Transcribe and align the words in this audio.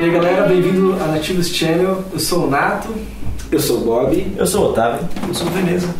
E 0.00 0.04
aí 0.04 0.12
galera, 0.12 0.46
bem-vindo 0.46 0.92
a 0.94 1.08
Nativos 1.08 1.48
Channel. 1.48 2.04
Eu 2.12 2.20
sou 2.20 2.46
o 2.46 2.48
Nato. 2.48 2.94
Eu 3.50 3.58
sou 3.58 3.78
o 3.78 3.84
Bob. 3.84 4.32
Eu 4.36 4.46
sou 4.46 4.66
o 4.66 4.70
Otávio. 4.70 5.08
Eu 5.26 5.34
sou 5.34 5.48
o 5.48 5.50
Veneza. 5.50 5.92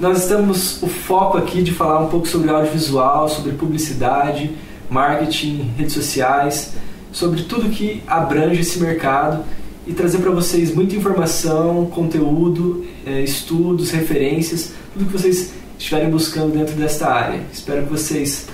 Nós 0.00 0.22
estamos 0.22 0.82
o 0.82 0.86
foco 0.86 1.36
aqui 1.36 1.62
de 1.62 1.70
falar 1.70 2.00
um 2.00 2.06
pouco 2.06 2.26
sobre 2.26 2.48
audiovisual, 2.48 3.28
sobre 3.28 3.52
publicidade, 3.52 4.52
marketing, 4.88 5.70
redes 5.76 5.92
sociais, 5.92 6.72
sobre 7.12 7.42
tudo 7.42 7.68
que 7.68 8.02
abrange 8.06 8.62
esse 8.62 8.80
mercado 8.80 9.44
e 9.86 9.92
trazer 9.92 10.16
para 10.16 10.30
vocês 10.30 10.74
muita 10.74 10.96
informação, 10.96 11.84
conteúdo, 11.94 12.86
eh, 13.04 13.20
estudos, 13.20 13.90
referências, 13.90 14.72
tudo 14.94 15.04
que 15.04 15.12
vocês 15.12 15.52
estiverem 15.78 16.08
buscando 16.08 16.54
dentro 16.54 16.74
desta 16.74 17.06
área. 17.06 17.42
Espero 17.52 17.82
que 17.82 17.90
vocês 17.90 18.46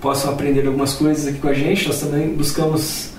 possam 0.00 0.30
aprender 0.30 0.64
algumas 0.68 0.92
coisas 0.92 1.26
aqui 1.26 1.40
com 1.40 1.48
a 1.48 1.52
gente. 1.52 1.88
Nós 1.88 1.98
também 1.98 2.28
buscamos 2.28 3.10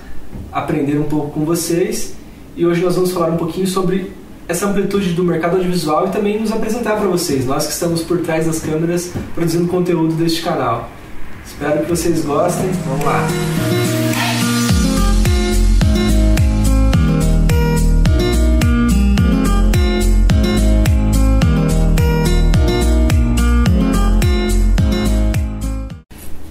aprender 0.52 0.98
um 1.00 1.04
pouco 1.04 1.32
com 1.32 1.46
vocês. 1.46 2.14
E 2.56 2.66
hoje 2.66 2.82
nós 2.82 2.96
vamos 2.96 3.12
falar 3.12 3.30
um 3.30 3.38
pouquinho 3.38 3.68
sobre 3.68 4.12
essa 4.48 4.68
amplitude 4.68 5.14
do 5.14 5.24
mercado 5.24 5.56
audiovisual 5.56 6.08
e 6.08 6.12
também 6.12 6.40
nos 6.40 6.52
apresentar 6.52 6.98
para 6.98 7.08
vocês, 7.08 7.46
nós 7.46 7.66
que 7.66 7.74
estamos 7.74 8.04
por 8.04 8.20
trás 8.20 8.46
das 8.46 8.60
câmeras 8.60 9.12
produzindo 9.34 9.68
conteúdo 9.68 10.14
deste 10.16 10.42
canal. 10.42 10.90
Espero 11.46 11.82
que 11.82 11.90
vocês 11.90 12.26
gostem. 12.26 12.70
Vamos 12.86 13.06
lá! 13.06 13.28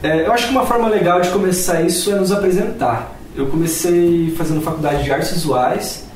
É, 0.03 0.27
eu 0.27 0.33
acho 0.33 0.47
que 0.47 0.51
uma 0.51 0.65
forma 0.65 0.89
legal 0.89 1.21
de 1.21 1.29
começar 1.29 1.83
isso 1.83 2.11
é 2.11 2.15
nos 2.15 2.33
apresentar. 2.33 3.20
Eu 3.37 3.47
comecei 3.47 4.35
fazendo 4.37 4.61
faculdade 4.61 5.05
de 5.05 5.13
artes 5.13 5.33
visuais, 5.33 6.07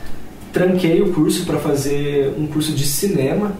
tranquei 0.52 1.00
o 1.00 1.12
curso 1.12 1.44
para 1.44 1.58
fazer 1.58 2.34
um 2.38 2.46
curso 2.46 2.72
de 2.72 2.86
cinema 2.86 3.52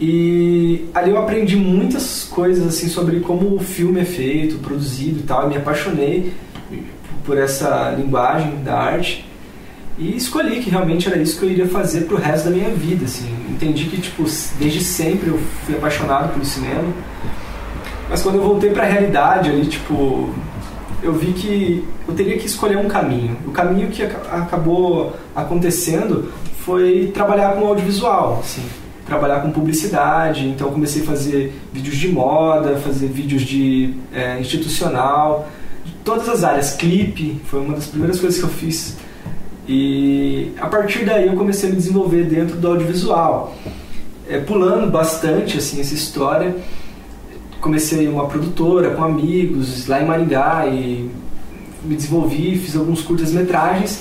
e 0.00 0.86
ali 0.92 1.10
eu 1.10 1.18
aprendi 1.18 1.56
muitas 1.56 2.24
coisas 2.24 2.66
assim 2.66 2.88
sobre 2.88 3.20
como 3.20 3.54
o 3.54 3.60
filme 3.60 4.00
é 4.00 4.04
feito, 4.04 4.58
produzido 4.58 5.20
e 5.20 5.22
tal. 5.22 5.42
Eu 5.42 5.48
me 5.48 5.56
apaixonei 5.56 6.32
por 7.24 7.38
essa 7.38 7.94
linguagem 7.96 8.62
da 8.62 8.76
arte 8.76 9.24
e 9.96 10.16
escolhi 10.16 10.60
que 10.60 10.68
realmente 10.68 11.08
era 11.08 11.16
isso 11.16 11.38
que 11.38 11.46
eu 11.46 11.50
iria 11.50 11.68
fazer 11.68 12.02
pro 12.02 12.16
resto 12.16 12.46
da 12.46 12.50
minha 12.50 12.70
vida. 12.70 13.04
Assim, 13.04 13.32
entendi 13.48 13.84
que 13.84 14.00
tipo 14.00 14.24
desde 14.58 14.82
sempre 14.82 15.28
eu 15.28 15.38
fui 15.64 15.76
apaixonado 15.76 16.32
pelo 16.32 16.44
cinema, 16.44 16.92
mas 18.10 18.20
quando 18.20 18.36
eu 18.36 18.42
voltei 18.42 18.70
para 18.70 18.82
a 18.82 18.86
realidade 18.86 19.48
ali 19.48 19.64
tipo 19.66 20.34
eu 21.04 21.12
vi 21.12 21.32
que 21.34 21.84
eu 22.08 22.14
teria 22.14 22.38
que 22.38 22.46
escolher 22.46 22.78
um 22.78 22.88
caminho. 22.88 23.36
O 23.46 23.50
caminho 23.50 23.88
que 23.90 24.02
acabou 24.02 25.14
acontecendo 25.36 26.32
foi 26.60 27.10
trabalhar 27.12 27.54
com 27.54 27.66
audiovisual, 27.66 28.40
assim, 28.42 28.62
trabalhar 29.06 29.40
com 29.40 29.50
publicidade. 29.50 30.46
Então 30.46 30.70
comecei 30.70 31.02
a 31.02 31.04
fazer 31.04 31.54
vídeos 31.72 31.96
de 31.96 32.08
moda, 32.08 32.76
fazer 32.76 33.08
vídeos 33.08 33.42
de 33.42 33.94
é, 34.14 34.40
institucional, 34.40 35.46
de 35.84 35.92
todas 36.02 36.26
as 36.26 36.42
áreas. 36.42 36.72
Clipe 36.72 37.38
foi 37.44 37.60
uma 37.60 37.74
das 37.74 37.86
primeiras 37.86 38.18
coisas 38.18 38.38
que 38.38 38.44
eu 38.44 38.50
fiz. 38.50 38.96
E 39.68 40.52
a 40.58 40.66
partir 40.66 41.04
daí 41.04 41.26
eu 41.26 41.34
comecei 41.34 41.68
a 41.68 41.72
me 41.72 41.76
desenvolver 41.76 42.24
dentro 42.24 42.56
do 42.56 42.66
audiovisual, 42.66 43.54
é, 44.26 44.38
pulando 44.38 44.90
bastante 44.90 45.58
assim 45.58 45.80
essa 45.80 45.94
história 45.94 46.56
comecei 47.64 48.06
uma 48.06 48.26
produtora 48.26 48.90
com 48.90 49.02
amigos 49.02 49.86
lá 49.86 50.02
em 50.02 50.06
Maringá 50.06 50.66
e 50.66 51.10
me 51.82 51.96
desenvolvi, 51.96 52.58
fiz 52.58 52.76
alguns 52.76 53.00
curtas-metragens. 53.00 54.00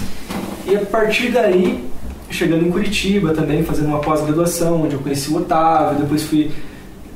E 0.67 0.75
a 0.75 0.81
partir 0.81 1.31
daí, 1.31 1.81
chegando 2.29 2.67
em 2.67 2.71
Curitiba 2.71 3.33
também, 3.33 3.63
fazendo 3.63 3.87
uma 3.87 3.99
pós-graduação, 3.99 4.83
onde 4.83 4.95
eu 4.95 4.99
conheci 4.99 5.31
o 5.31 5.37
Otávio, 5.37 6.01
depois 6.01 6.23
fui 6.23 6.51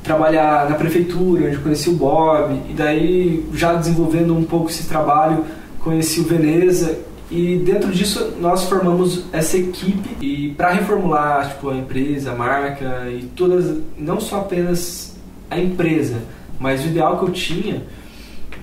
trabalhar 0.02 0.70
na 0.70 0.76
prefeitura, 0.76 1.48
onde 1.48 1.56
eu 1.56 1.60
conheci 1.60 1.90
o 1.90 1.92
Bob, 1.92 2.58
e 2.70 2.72
daí 2.72 3.44
já 3.52 3.74
desenvolvendo 3.74 4.34
um 4.34 4.42
pouco 4.42 4.70
esse 4.70 4.88
trabalho, 4.88 5.44
conheci 5.80 6.20
o 6.20 6.24
Veneza 6.24 6.98
e 7.30 7.56
dentro 7.56 7.92
disso 7.92 8.36
nós 8.40 8.64
formamos 8.64 9.26
essa 9.34 9.58
equipe. 9.58 10.16
E 10.24 10.54
para 10.56 10.70
reformular 10.70 11.50
tipo 11.50 11.68
a 11.68 11.76
empresa, 11.76 12.32
a 12.32 12.34
marca 12.34 13.06
e 13.10 13.24
todas, 13.36 13.76
não 13.98 14.18
só 14.18 14.38
apenas 14.38 15.14
a 15.50 15.58
empresa, 15.58 16.16
mas 16.58 16.84
o 16.84 16.88
ideal 16.88 17.18
que 17.18 17.24
eu 17.24 17.30
tinha, 17.30 17.82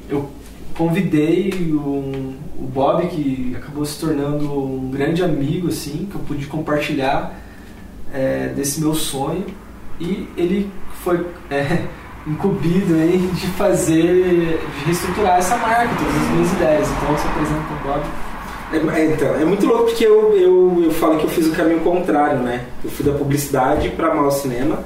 eu 0.10 0.30
convidei 0.78 1.52
um, 1.72 2.34
o 2.58 2.68
Bob, 2.68 3.08
que 3.08 3.56
acabou 3.56 3.86
se 3.86 4.00
tornando 4.00 4.52
um 4.52 4.92
grande 4.92 5.24
amigo, 5.24 5.70
assim, 5.70 6.08
que 6.10 6.16
eu 6.16 6.22
pude 6.22 6.46
compartilhar 6.48 7.34
é, 8.14 8.50
desse 8.56 8.82
meu 8.82 8.94
sonho. 8.94 9.46
E 10.00 10.28
ele 10.36 10.70
foi 11.04 11.26
é, 11.50 11.86
incumbido 12.28 12.96
aí 12.96 13.30
de 13.34 13.48
fazer, 13.48 14.60
de 14.78 14.86
reestruturar 14.86 15.38
essa 15.38 15.56
marca, 15.58 15.96
todas 15.96 16.16
as 16.16 16.30
minhas 16.32 16.52
ideias. 16.52 16.90
Então, 16.90 17.12
eu 17.12 17.18
se 17.18 17.28
apresento 17.28 17.62
para 17.62 17.76
o 17.76 17.94
Bob. 17.94 18.06
É, 18.74 19.00
é, 19.00 19.14
então, 19.14 19.36
é 19.36 19.46
muito 19.46 19.66
louco 19.66 19.86
porque 19.86 20.06
eu, 20.06 20.36
eu, 20.36 20.84
eu 20.86 20.92
falo 20.92 21.18
que 21.18 21.26
eu 21.26 21.30
fiz 21.30 21.48
o 21.48 21.52
caminho 21.52 21.80
contrário, 21.80 22.40
né? 22.40 22.66
Eu 22.84 22.90
fui 22.90 23.06
da 23.06 23.18
publicidade 23.18 23.90
para 23.90 24.22
o 24.22 24.32
cinema 24.32 24.84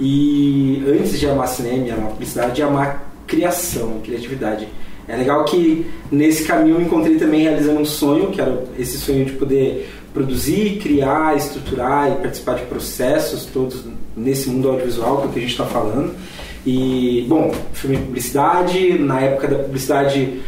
e 0.00 0.82
antes 0.88 1.20
de 1.20 1.28
amar 1.28 1.46
cinema, 1.48 1.92
amar 1.92 2.10
publicidade, 2.12 2.54
de 2.54 2.62
amar 2.62 3.12
criação, 3.26 4.00
criatividade. 4.02 4.66
É 5.06 5.16
legal 5.16 5.44
que 5.44 5.86
nesse 6.10 6.44
caminho 6.44 6.76
eu 6.76 6.82
encontrei 6.82 7.16
também 7.16 7.42
realizando 7.42 7.80
um 7.80 7.84
sonho, 7.84 8.30
que 8.30 8.40
era 8.40 8.64
esse 8.78 8.96
sonho 8.98 9.24
de 9.24 9.32
poder 9.32 9.88
produzir, 10.14 10.78
criar, 10.80 11.36
estruturar 11.36 12.12
e 12.12 12.14
participar 12.16 12.54
de 12.54 12.62
processos 12.62 13.44
todos 13.46 13.84
nesse 14.16 14.48
mundo 14.48 14.70
audiovisual, 14.70 15.22
que 15.22 15.26
é 15.26 15.30
a 15.38 15.40
gente 15.40 15.50
está 15.50 15.66
falando. 15.66 16.14
E, 16.64 17.24
bom, 17.28 17.52
filme 17.72 17.96
de 17.96 18.02
publicidade, 18.02 18.98
na 18.98 19.20
época 19.20 19.48
da 19.48 19.58
publicidade, 19.58 20.40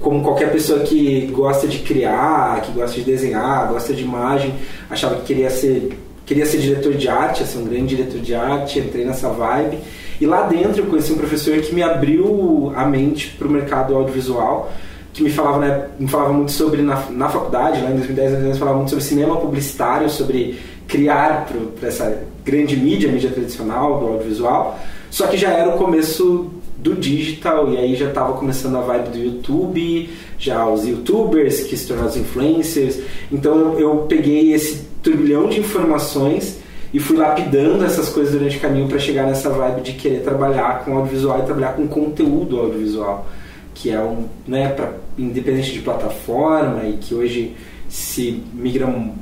como 0.00 0.22
qualquer 0.22 0.52
pessoa 0.52 0.80
que 0.80 1.26
gosta 1.32 1.66
de 1.66 1.78
criar, 1.78 2.60
que 2.62 2.72
gosta 2.72 2.96
de 2.96 3.02
desenhar, 3.02 3.72
gosta 3.72 3.92
de 3.92 4.02
imagem, 4.02 4.54
achava 4.90 5.16
que 5.16 5.22
queria 5.22 5.50
ser 5.50 5.96
queria 6.26 6.46
ser 6.46 6.58
diretor 6.58 6.94
de 6.94 7.08
arte, 7.08 7.42
assim, 7.42 7.62
um 7.62 7.64
grande 7.64 7.96
diretor 7.96 8.20
de 8.20 8.34
arte, 8.34 8.78
entrei 8.78 9.04
nessa 9.04 9.28
vibe. 9.28 9.78
E 10.20 10.26
lá 10.26 10.42
dentro 10.42 10.82
eu 10.82 10.86
conheci 10.86 11.12
um 11.12 11.18
professor 11.18 11.56
que 11.58 11.74
me 11.74 11.82
abriu 11.82 12.72
a 12.74 12.86
mente 12.86 13.34
para 13.38 13.46
o 13.46 13.50
mercado 13.50 13.94
audiovisual, 13.94 14.72
que 15.12 15.22
me 15.22 15.30
falava, 15.30 15.58
né, 15.58 15.86
me 15.98 16.08
falava 16.08 16.32
muito 16.32 16.52
sobre, 16.52 16.82
na, 16.82 17.04
na 17.10 17.28
faculdade, 17.28 17.80
lá 17.80 17.90
em 17.90 17.96
2010, 17.96 18.30
2010, 18.30 18.58
falava 18.58 18.76
muito 18.78 18.90
sobre 18.90 19.04
cinema 19.04 19.36
publicitário, 19.36 20.08
sobre 20.08 20.58
criar 20.86 21.46
para 21.78 21.88
essa 21.88 22.22
grande 22.44 22.76
mídia, 22.76 23.10
mídia 23.10 23.30
tradicional 23.30 24.00
do 24.00 24.06
audiovisual. 24.06 24.78
Só 25.10 25.26
que 25.26 25.36
já 25.36 25.50
era 25.50 25.70
o 25.70 25.78
começo 25.78 26.50
do 26.76 26.94
digital 26.94 27.72
e 27.72 27.78
aí 27.78 27.94
já 27.94 28.08
estava 28.08 28.34
começando 28.34 28.76
a 28.76 28.80
vibe 28.80 29.08
do 29.08 29.18
YouTube, 29.18 30.10
já 30.38 30.66
os 30.68 30.86
youtubers 30.86 31.62
que 31.62 31.76
se 31.76 31.86
tornaram 31.86 32.10
os 32.10 32.16
influencers. 32.16 33.00
Então 33.32 33.78
eu 33.78 34.04
peguei 34.08 34.52
esse 34.52 34.93
turbilhão 35.04 35.48
de 35.48 35.60
informações 35.60 36.58
e 36.92 36.98
fui 36.98 37.16
lapidando 37.16 37.84
essas 37.84 38.08
coisas 38.08 38.32
durante 38.32 38.56
o 38.56 38.60
caminho 38.60 38.88
para 38.88 38.98
chegar 38.98 39.26
nessa 39.26 39.50
vibe 39.50 39.82
de 39.82 39.92
querer 39.92 40.22
trabalhar 40.22 40.84
com 40.84 40.96
audiovisual 40.96 41.40
e 41.40 41.42
trabalhar 41.42 41.74
com 41.74 41.86
conteúdo 41.86 42.58
audiovisual, 42.58 43.28
que 43.74 43.90
é 43.90 44.00
um, 44.00 44.24
né, 44.46 44.68
pra, 44.68 44.92
independente 45.18 45.72
de 45.72 45.80
plataforma 45.80 46.84
e 46.84 46.94
que 46.94 47.14
hoje 47.14 47.54
se 47.88 48.42
migra 48.54 48.86
um 48.86 49.12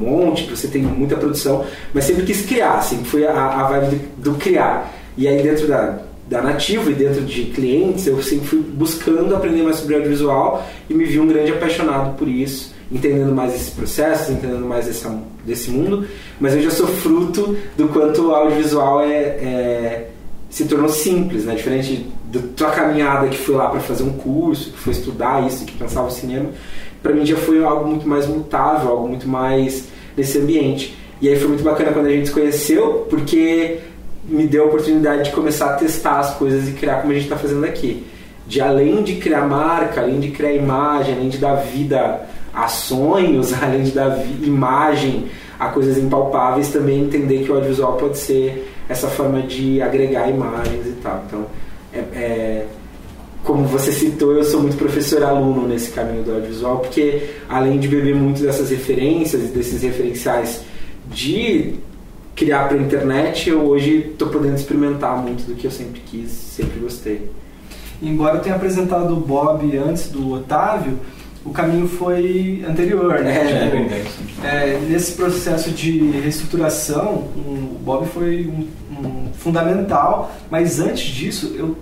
monte, 0.00 0.44
você 0.44 0.68
tem 0.68 0.82
muita 0.82 1.16
produção, 1.16 1.64
mas 1.94 2.04
sempre 2.04 2.24
quis 2.24 2.44
criar, 2.44 2.74
assim, 2.74 3.02
foi 3.04 3.26
a, 3.26 3.32
a 3.32 3.62
vibe 3.68 3.96
do, 4.18 4.32
do 4.32 4.38
criar. 4.38 4.92
E 5.16 5.26
aí 5.26 5.42
dentro 5.42 5.66
da, 5.66 6.00
da 6.28 6.42
Nativo 6.42 6.90
e 6.90 6.94
dentro 6.94 7.22
de 7.22 7.44
clientes, 7.44 8.06
eu 8.06 8.20
sempre 8.22 8.46
fui 8.46 8.58
buscando 8.58 9.34
aprender 9.34 9.62
mais 9.62 9.76
sobre 9.76 9.94
audiovisual 9.94 10.66
e 10.88 10.94
me 10.94 11.04
vi 11.04 11.18
um 11.18 11.26
grande 11.26 11.52
apaixonado 11.52 12.16
por 12.16 12.28
isso 12.28 12.69
entendendo 12.90 13.32
mais 13.32 13.54
esses 13.54 13.70
processos, 13.70 14.30
entendendo 14.30 14.66
mais 14.66 14.86
desse, 14.86 15.06
desse 15.44 15.70
mundo, 15.70 16.06
mas 16.40 16.54
eu 16.54 16.62
já 16.62 16.70
sou 16.70 16.86
fruto 16.86 17.56
do 17.76 17.88
quanto 17.88 18.28
o 18.28 18.34
audiovisual 18.34 19.02
é, 19.02 19.14
é 19.14 20.06
se 20.50 20.64
tornou 20.64 20.88
simples, 20.88 21.44
né? 21.44 21.54
Diferente 21.54 22.06
da 22.24 22.40
tua 22.56 22.70
caminhada 22.70 23.28
que 23.28 23.38
foi 23.38 23.54
lá 23.54 23.68
para 23.68 23.80
fazer 23.80 24.02
um 24.02 24.12
curso, 24.12 24.72
que 24.72 24.78
foi 24.78 24.92
estudar 24.92 25.46
isso, 25.46 25.64
que 25.64 25.72
pensava 25.76 26.08
o 26.08 26.10
cinema, 26.10 26.50
para 27.02 27.14
mim 27.14 27.24
já 27.24 27.36
foi 27.36 27.64
algo 27.64 27.88
muito 27.88 28.06
mais 28.06 28.26
mutável, 28.26 28.90
algo 28.90 29.08
muito 29.08 29.28
mais 29.28 29.84
nesse 30.16 30.38
ambiente. 30.38 30.96
E 31.20 31.28
aí 31.28 31.38
foi 31.38 31.48
muito 31.48 31.62
bacana 31.62 31.92
quando 31.92 32.06
a 32.06 32.10
gente 32.10 32.28
se 32.28 32.34
conheceu, 32.34 33.06
porque 33.08 33.78
me 34.24 34.46
deu 34.46 34.64
a 34.64 34.66
oportunidade 34.66 35.24
de 35.24 35.30
começar 35.30 35.74
a 35.74 35.76
testar 35.76 36.18
as 36.18 36.34
coisas 36.34 36.68
e 36.68 36.72
criar 36.72 37.00
como 37.00 37.12
a 37.12 37.14
gente 37.14 37.24
está 37.24 37.36
fazendo 37.36 37.64
aqui. 37.64 38.04
De 38.46 38.60
além 38.60 39.02
de 39.02 39.16
criar 39.16 39.46
marca, 39.46 40.00
além 40.00 40.18
de 40.18 40.30
criar 40.30 40.52
imagem, 40.52 41.14
além 41.14 41.28
de 41.28 41.38
dar 41.38 41.54
vida 41.54 42.28
a 42.52 42.68
sonhos, 42.68 43.52
além 43.62 43.84
de 43.84 43.92
dar 43.92 44.18
imagem 44.42 45.26
a 45.58 45.68
coisas 45.68 45.98
impalpáveis, 45.98 46.68
também 46.68 47.00
entender 47.00 47.44
que 47.44 47.50
o 47.50 47.54
audiovisual 47.54 47.94
pode 47.94 48.16
ser 48.16 48.72
essa 48.88 49.08
forma 49.08 49.42
de 49.42 49.80
agregar 49.82 50.28
imagens 50.28 50.86
e 50.86 50.92
tal. 51.02 51.22
Então, 51.26 51.46
é, 51.92 51.98
é, 51.98 52.66
como 53.44 53.64
você 53.64 53.92
citou, 53.92 54.32
eu 54.32 54.44
sou 54.44 54.60
muito 54.60 54.76
professor-aluno 54.76 55.66
nesse 55.68 55.90
caminho 55.90 56.22
do 56.22 56.32
audiovisual, 56.32 56.78
porque 56.78 57.22
além 57.48 57.78
de 57.78 57.88
beber 57.88 58.14
muito 58.14 58.42
dessas 58.42 58.70
referências, 58.70 59.50
desses 59.50 59.82
referenciais 59.82 60.62
de 61.10 61.74
criar 62.34 62.68
para 62.68 62.78
a 62.78 62.80
internet, 62.80 63.50
eu 63.50 63.60
hoje 63.62 64.10
estou 64.12 64.28
podendo 64.28 64.56
experimentar 64.56 65.16
muito 65.18 65.46
do 65.46 65.54
que 65.54 65.66
eu 65.66 65.70
sempre 65.70 66.00
quis, 66.00 66.30
sempre 66.30 66.80
gostei. 66.80 67.30
Embora 68.02 68.38
eu 68.38 68.40
tenha 68.40 68.56
apresentado 68.56 69.12
o 69.12 69.16
Bob 69.16 69.76
antes 69.76 70.08
do 70.08 70.32
Otávio, 70.32 70.98
o 71.44 71.50
caminho 71.50 71.88
foi 71.88 72.64
anterior, 72.68 73.20
né? 73.20 73.36
É, 73.36 74.04
tipo, 74.04 74.46
é, 74.46 74.78
nesse 74.88 75.12
processo 75.12 75.70
de 75.70 76.10
reestruturação, 76.10 77.28
o 77.34 77.80
Bob 77.82 78.06
foi 78.06 78.46
um, 78.46 78.68
um 79.00 79.32
fundamental, 79.32 80.32
mas 80.50 80.78
antes 80.80 81.04
disso, 81.04 81.54
eu 81.56 81.76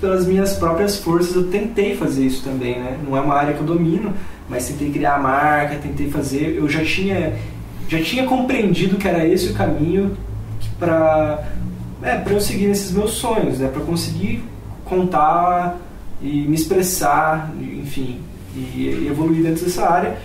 pelas 0.00 0.26
minhas 0.26 0.54
próprias 0.54 0.96
forças 0.96 1.36
eu 1.36 1.48
tentei 1.48 1.94
fazer 1.94 2.24
isso 2.24 2.42
também, 2.42 2.78
né? 2.80 2.98
Não 3.06 3.16
é 3.16 3.20
uma 3.20 3.34
área 3.34 3.52
que 3.52 3.60
eu 3.60 3.66
domino, 3.66 4.14
mas 4.48 4.66
tentei 4.66 4.90
criar 4.90 5.16
a 5.16 5.18
marca, 5.18 5.76
tentei 5.76 6.10
fazer, 6.10 6.56
eu 6.56 6.68
já 6.68 6.82
tinha 6.82 7.34
já 7.88 8.00
tinha 8.00 8.24
compreendido 8.24 8.96
que 8.96 9.06
era 9.06 9.26
esse 9.26 9.48
o 9.48 9.54
caminho 9.54 10.16
para 10.78 11.44
é, 12.02 12.22
eu 12.24 12.40
seguir 12.40 12.68
nesses 12.68 12.92
meus 12.92 13.12
sonhos, 13.12 13.58
né? 13.58 13.68
Para 13.68 13.82
conseguir 13.82 14.42
contar 14.84 15.78
e 16.22 16.42
me 16.48 16.54
expressar, 16.54 17.52
enfim, 17.60 18.20
e, 18.54 19.06
evoluir 19.08 19.42
dentro 19.42 19.64
dessa 19.64 19.88
área. 19.88 20.16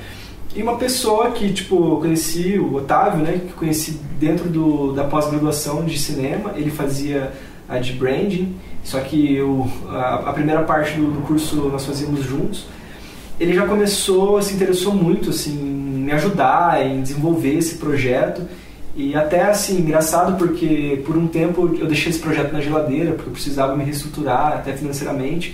E 0.55 0.63
uma 0.63 0.77
pessoa 0.77 1.31
que, 1.31 1.51
tipo, 1.51 1.75
eu 1.75 1.97
conheci, 1.97 2.57
o 2.57 2.75
Otávio, 2.75 3.23
né, 3.23 3.41
que 3.45 3.53
conheci 3.53 3.99
dentro 4.19 4.47
do, 4.47 4.93
da 4.93 5.03
pós-graduação 5.03 5.83
de 5.83 5.99
cinema, 5.99 6.53
ele 6.55 6.71
fazia 6.71 7.33
a 7.67 7.77
de 7.77 7.93
branding, 7.93 8.55
só 8.83 8.99
que 8.99 9.35
eu, 9.35 9.69
a, 9.89 10.29
a 10.29 10.33
primeira 10.33 10.63
parte 10.63 10.95
do, 10.95 11.11
do, 11.11 11.21
curso 11.21 11.55
nós 11.69 11.85
fazíamos 11.85 12.23
juntos. 12.23 12.67
Ele 13.39 13.53
já 13.53 13.65
começou, 13.65 14.41
se 14.41 14.53
interessou 14.53 14.93
muito, 14.93 15.31
assim, 15.31 15.51
em 15.51 16.03
me 16.05 16.11
ajudar, 16.13 16.85
em 16.85 17.01
desenvolver 17.01 17.57
esse 17.57 17.75
projeto. 17.75 18.43
E 18.95 19.13
até, 19.13 19.41
assim, 19.43 19.79
engraçado 19.79 20.37
porque 20.37 21.01
por 21.05 21.17
um 21.17 21.27
tempo 21.27 21.75
eu 21.77 21.85
deixei 21.85 22.11
esse 22.11 22.19
projeto 22.19 22.53
na 22.53 22.61
geladeira, 22.61 23.11
porque 23.11 23.27
eu 23.27 23.33
precisava 23.33 23.75
me 23.75 23.83
reestruturar, 23.83 24.53
até 24.53 24.71
financeiramente. 24.71 25.53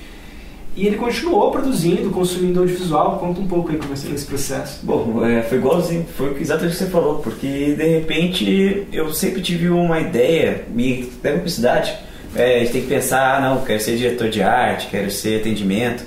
E 0.75 0.87
ele 0.87 0.95
continuou 0.95 1.51
produzindo, 1.51 2.09
consumindo 2.11 2.61
audiovisual. 2.61 3.19
Conta 3.19 3.41
um 3.41 3.47
pouco 3.47 3.71
aí 3.71 3.77
como 3.77 3.95
foi 3.95 4.13
esse 4.13 4.25
processo. 4.25 4.79
Bom, 4.83 5.25
é, 5.25 5.41
foi 5.41 5.57
igualzinho, 5.57 6.05
foi 6.15 6.39
exatamente 6.39 6.75
o 6.75 6.77
que 6.77 6.83
você 6.85 6.89
falou, 6.89 7.19
porque 7.19 7.75
de 7.75 7.87
repente 7.87 8.87
eu 8.91 9.13
sempre 9.13 9.41
tive 9.41 9.69
uma 9.69 9.99
ideia, 9.99 10.65
me 10.69 11.11
pega 11.21 11.37
publicidade, 11.37 11.93
é, 12.33 12.55
a 12.55 12.59
gente 12.59 12.71
tem 12.71 12.81
que 12.83 12.87
pensar, 12.87 13.37
ah, 13.37 13.41
não, 13.41 13.65
quero 13.65 13.81
ser 13.81 13.97
diretor 13.97 14.29
de 14.29 14.41
arte, 14.41 14.87
quero 14.89 15.11
ser 15.11 15.41
atendimento. 15.41 16.05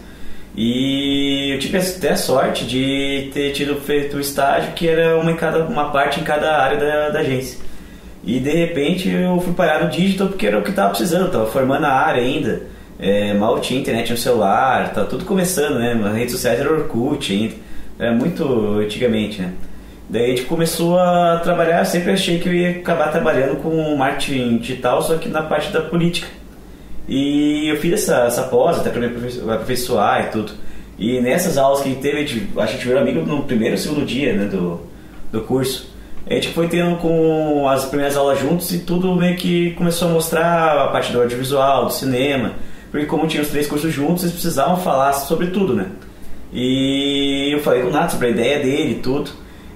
E 0.56 1.52
eu 1.52 1.58
tive 1.58 1.76
até 1.76 2.12
a 2.12 2.16
sorte 2.16 2.64
de 2.64 3.30
ter 3.34 3.52
tido 3.52 3.74
feito 3.80 4.16
o 4.16 4.20
estágio 4.20 4.72
que 4.72 4.88
era 4.88 5.18
uma, 5.18 5.30
em 5.30 5.36
cada, 5.36 5.64
uma 5.64 5.90
parte 5.90 6.20
em 6.20 6.24
cada 6.24 6.62
área 6.62 6.78
da, 6.78 7.10
da 7.10 7.20
agência. 7.20 7.58
E 8.22 8.40
de 8.40 8.50
repente 8.50 9.10
eu 9.10 9.38
fui 9.40 9.52
parar 9.52 9.84
no 9.84 9.90
digital 9.90 10.28
porque 10.28 10.46
era 10.46 10.58
o 10.58 10.62
que 10.62 10.70
estava 10.70 10.90
precisando, 10.90 11.26
estava 11.26 11.46
formando 11.50 11.84
a 11.84 11.92
área 11.92 12.22
ainda 12.22 12.73
é, 12.98 13.34
mal 13.34 13.60
tinha 13.60 13.80
internet 13.80 14.10
no 14.10 14.16
celular, 14.16 14.92
tá 14.92 15.04
tudo 15.04 15.24
começando, 15.24 15.78
né? 15.78 16.00
As 16.04 16.16
redes 16.16 16.32
sociais 16.32 16.60
eram 16.60 16.74
Orkut 16.78 17.32
ainda, 17.32 17.54
era 17.98 18.12
muito 18.12 18.44
antigamente, 18.78 19.42
né? 19.42 19.52
Daí 20.08 20.24
a 20.24 20.28
gente 20.28 20.44
começou 20.44 20.98
a 20.98 21.40
trabalhar, 21.42 21.84
sempre 21.84 22.12
achei 22.12 22.38
que 22.38 22.48
eu 22.48 22.54
ia 22.54 22.70
acabar 22.70 23.10
trabalhando 23.10 23.56
com 23.62 23.96
marketing 23.96 24.58
digital, 24.58 25.02
só 25.02 25.16
que 25.16 25.28
na 25.28 25.42
parte 25.42 25.72
da 25.72 25.80
política. 25.80 26.28
E 27.08 27.68
eu 27.68 27.76
fiz 27.76 27.92
essa, 27.94 28.26
essa 28.26 28.42
pós, 28.44 28.78
até 28.78 28.90
para 28.90 29.00
me 29.00 29.06
aperfeiçoar 29.06 30.26
e 30.26 30.30
tudo. 30.30 30.52
E 30.98 31.20
nessas 31.20 31.58
aulas 31.58 31.80
que 31.80 31.88
a 31.88 31.92
gente 31.92 32.02
teve, 32.02 32.18
a 32.18 32.26
gente, 32.26 32.48
a 32.58 32.66
gente 32.66 32.86
virou 32.86 33.00
amigo 33.00 33.20
no 33.20 33.42
primeiro 33.42 33.74
ou 33.74 33.78
segundo 33.78 34.06
dia 34.06 34.32
né, 34.34 34.44
do, 34.44 34.80
do 35.32 35.40
curso. 35.40 35.92
A 36.26 36.34
gente 36.34 36.48
foi 36.48 36.68
tendo 36.68 36.96
com 36.96 37.68
as 37.68 37.84
primeiras 37.84 38.16
aulas 38.16 38.38
juntos 38.38 38.72
e 38.72 38.78
tudo 38.78 39.14
meio 39.14 39.36
que 39.36 39.72
começou 39.72 40.08
a 40.08 40.12
mostrar 40.12 40.84
a 40.84 40.88
parte 40.88 41.12
do 41.12 41.20
audiovisual, 41.20 41.86
do 41.86 41.92
cinema, 41.92 42.52
porque 42.94 43.06
como 43.06 43.26
tinha 43.26 43.42
os 43.42 43.48
três 43.48 43.66
cursos 43.66 43.92
juntos, 43.92 44.22
eles 44.22 44.34
precisavam 44.34 44.76
falar 44.76 45.12
sobre 45.14 45.48
tudo, 45.48 45.74
né? 45.74 45.86
E 46.52 47.50
eu 47.52 47.58
falei 47.58 47.82
com 47.82 47.88
o 47.88 47.90
Nath 47.90 48.12
sobre 48.12 48.28
a 48.28 48.30
ideia 48.30 48.60
dele 48.60 48.92
e 48.92 48.94
tudo. 49.00 49.32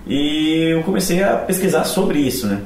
E 0.06 0.69
eu 0.70 0.85
comecei 0.85 1.20
a 1.25 1.35
pesquisar 1.35 1.82
sobre 1.82 2.20
isso, 2.20 2.47
né? 2.47 2.61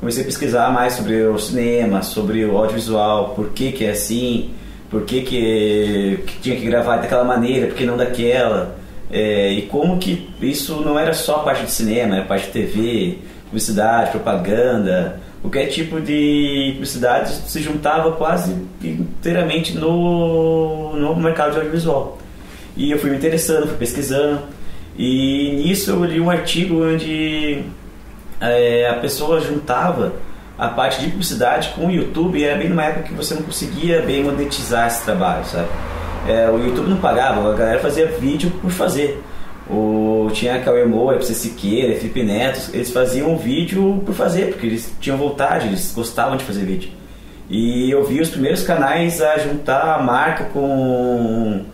Comecei 0.00 0.24
a 0.24 0.26
pesquisar 0.26 0.72
mais 0.72 0.94
sobre 0.94 1.22
o 1.22 1.38
cinema, 1.38 2.02
sobre 2.02 2.44
o 2.44 2.58
audiovisual, 2.58 3.28
por 3.36 3.50
que 3.50 3.70
que 3.70 3.84
é 3.84 3.90
assim, 3.90 4.50
por 4.90 5.02
que 5.02 5.20
que, 5.20 6.18
que 6.26 6.40
tinha 6.40 6.56
que 6.56 6.66
gravar 6.66 6.96
daquela 6.96 7.22
maneira, 7.22 7.68
por 7.68 7.76
que 7.76 7.86
não 7.86 7.96
daquela. 7.96 8.76
É, 9.08 9.52
e 9.52 9.62
como 9.62 10.00
que 10.00 10.30
isso 10.40 10.80
não 10.80 10.98
era 10.98 11.14
só 11.14 11.38
parte 11.44 11.64
de 11.64 11.70
cinema, 11.70 12.16
era 12.16 12.24
parte 12.24 12.46
de 12.46 12.52
TV, 12.54 13.18
publicidade, 13.44 14.10
propaganda, 14.10 15.20
qualquer 15.42 15.66
tipo 15.66 16.00
de 16.00 16.70
publicidade 16.74 17.34
se 17.50 17.60
juntava 17.60 18.12
quase 18.12 18.56
inteiramente 18.82 19.76
no, 19.76 20.94
no 20.96 21.16
mercado 21.16 21.52
de 21.52 21.56
audiovisual. 21.58 22.18
E 22.76 22.90
eu 22.90 22.98
fui 22.98 23.10
me 23.10 23.16
interessando, 23.16 23.66
fui 23.66 23.76
pesquisando, 23.76 24.40
e 24.96 25.62
nisso 25.62 25.90
eu 25.90 26.04
li 26.04 26.20
um 26.20 26.30
artigo 26.30 26.84
onde 26.86 27.62
é, 28.40 28.88
a 28.88 28.94
pessoa 28.94 29.40
juntava 29.40 30.14
a 30.56 30.68
parte 30.68 31.00
de 31.00 31.08
publicidade 31.08 31.70
com 31.74 31.88
o 31.88 31.90
YouTube, 31.90 32.38
e 32.38 32.44
era 32.44 32.56
bem 32.56 32.68
numa 32.68 32.84
época 32.84 33.08
que 33.08 33.14
você 33.14 33.34
não 33.34 33.42
conseguia 33.42 34.00
bem 34.02 34.22
monetizar 34.22 34.86
esse 34.86 35.04
trabalho, 35.04 35.44
sabe? 35.44 35.68
É, 36.28 36.48
o 36.48 36.56
YouTube 36.56 36.88
não 36.88 36.98
pagava, 36.98 37.52
a 37.52 37.56
galera 37.56 37.80
fazia 37.80 38.06
vídeo 38.06 38.50
por 38.62 38.70
fazer. 38.70 39.20
O, 39.70 40.28
tinha 40.32 40.60
Cauê 40.60 40.84
Moa, 40.84 41.14
FC 41.16 41.34
Siqueira, 41.34 41.94
Felipe 41.96 42.22
Neto, 42.22 42.70
eles 42.72 42.90
faziam 42.90 43.36
vídeo 43.36 44.02
por 44.04 44.14
fazer, 44.14 44.48
porque 44.48 44.66
eles 44.66 44.94
tinham 45.00 45.16
vontade, 45.16 45.68
eles 45.68 45.92
gostavam 45.94 46.36
de 46.36 46.44
fazer 46.44 46.64
vídeo. 46.64 46.90
E 47.48 47.90
eu 47.90 48.04
vi 48.04 48.20
os 48.20 48.30
primeiros 48.30 48.62
canais 48.62 49.20
a 49.20 49.38
juntar 49.38 49.96
a 49.96 50.02
marca 50.02 50.44
com, 50.44 51.64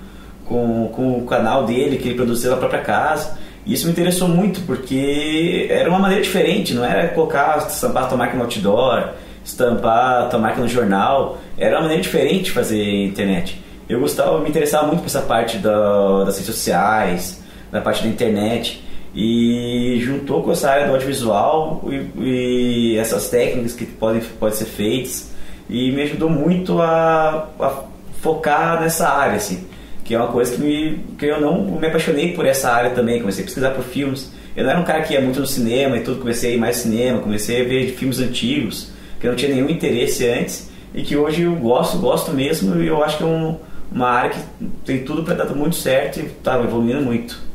com, 0.44 0.88
com 0.88 1.19
o 1.19 1.26
canal 1.26 1.64
dele, 1.64 1.99
que 1.99 2.08
ele 2.08 2.17
produziu 2.17 2.50
na 2.50 2.56
própria 2.56 2.81
casa. 2.81 3.38
E 3.64 3.75
isso 3.75 3.87
me 3.87 3.93
interessou 3.93 4.29
muito, 4.29 4.61
porque 4.62 5.67
era 5.70 5.88
uma 5.88 5.99
maneira 5.99 6.23
diferente, 6.23 6.75
não 6.75 6.85
era 6.85 7.08
colocar, 7.08 7.58
estampar 7.69 8.08
tua 8.08 8.17
marca 8.19 8.37
no 8.37 8.43
outdoor, 8.43 9.11
estampar 9.44 10.29
tua 10.29 10.38
marca 10.38 10.61
no 10.61 10.69
jornal, 10.69 11.38
era 11.56 11.76
uma 11.76 11.82
maneira 11.82 12.02
diferente 12.02 12.44
de 12.44 12.50
fazer 12.50 13.05
internet. 13.05 13.62
Eu 13.88 14.00
gostava, 14.00 14.38
me 14.40 14.49
interessava 14.49 14.87
muito 14.87 15.00
por 15.00 15.06
essa 15.06 15.23
parte 15.23 15.58
da, 15.58 16.25
das 16.25 16.38
redes 16.38 16.55
sociais, 16.55 17.38
na 17.71 17.81
parte 17.81 18.03
da 18.03 18.09
internet 18.09 18.83
e 19.15 19.99
juntou 20.01 20.43
com 20.43 20.53
essa 20.53 20.71
área 20.71 20.87
do 20.87 20.93
audiovisual 20.93 21.85
e, 21.89 22.95
e 22.95 22.97
essas 22.99 23.29
técnicas 23.29 23.73
que 23.73 23.87
podem, 23.87 24.21
podem 24.39 24.57
ser 24.57 24.67
feitas 24.67 25.33
e 25.69 25.91
me 25.93 26.03
ajudou 26.03 26.31
muito 26.31 26.81
a, 26.81 27.49
a, 27.59 27.83
focar 28.21 28.81
nessa 28.81 29.09
área, 29.09 29.37
assim, 29.37 29.67
que 30.05 30.15
é 30.15 30.19
uma 30.19 30.29
coisa 30.29 30.55
que, 30.55 30.61
me, 30.61 31.01
que 31.19 31.27
eu 31.27 31.41
não 31.41 31.63
me 31.63 31.87
apaixonei 31.87 32.33
por 32.33 32.47
essa 32.47 32.71
área 32.71 32.91
também, 32.91 33.21
comecei 33.21 33.43
a 33.43 33.47
pesquisar 33.47 33.71
por 33.71 33.85
filmes. 33.85 34.33
Eu 34.57 34.65
não 34.65 34.71
era 34.71 34.81
um 34.81 34.85
cara 34.85 35.03
que 35.03 35.13
ia 35.13 35.21
muito 35.21 35.41
no 35.41 35.47
cinema 35.47 35.97
e 35.97 36.01
tudo, 36.01 36.21
comecei 36.21 36.53
a 36.53 36.55
ir 36.55 36.59
mais 36.59 36.77
cinema, 36.77 37.21
comecei 37.21 37.61
a 37.61 37.65
ver 37.65 37.93
filmes 37.93 38.19
antigos, 38.19 38.91
que 39.21 39.27
eu 39.27 39.31
não 39.31 39.37
tinha 39.37 39.55
nenhum 39.55 39.69
interesse 39.69 40.27
antes 40.27 40.71
e 40.95 41.03
que 41.03 41.17
hoje 41.17 41.43
eu 41.43 41.55
gosto, 41.55 41.99
gosto 41.99 42.33
mesmo 42.33 42.81
e 42.81 42.87
eu 42.87 43.03
acho 43.05 43.19
que 43.19 43.23
é 43.23 43.27
um, 43.27 43.57
uma 43.93 44.09
área 44.09 44.31
que 44.31 44.67
tem 44.85 45.05
tudo 45.05 45.23
para 45.23 45.35
dar 45.35 45.55
muito 45.55 45.77
certo 45.77 46.19
e 46.19 46.27
está 46.27 46.59
evoluindo 46.61 47.03
muito. 47.03 47.48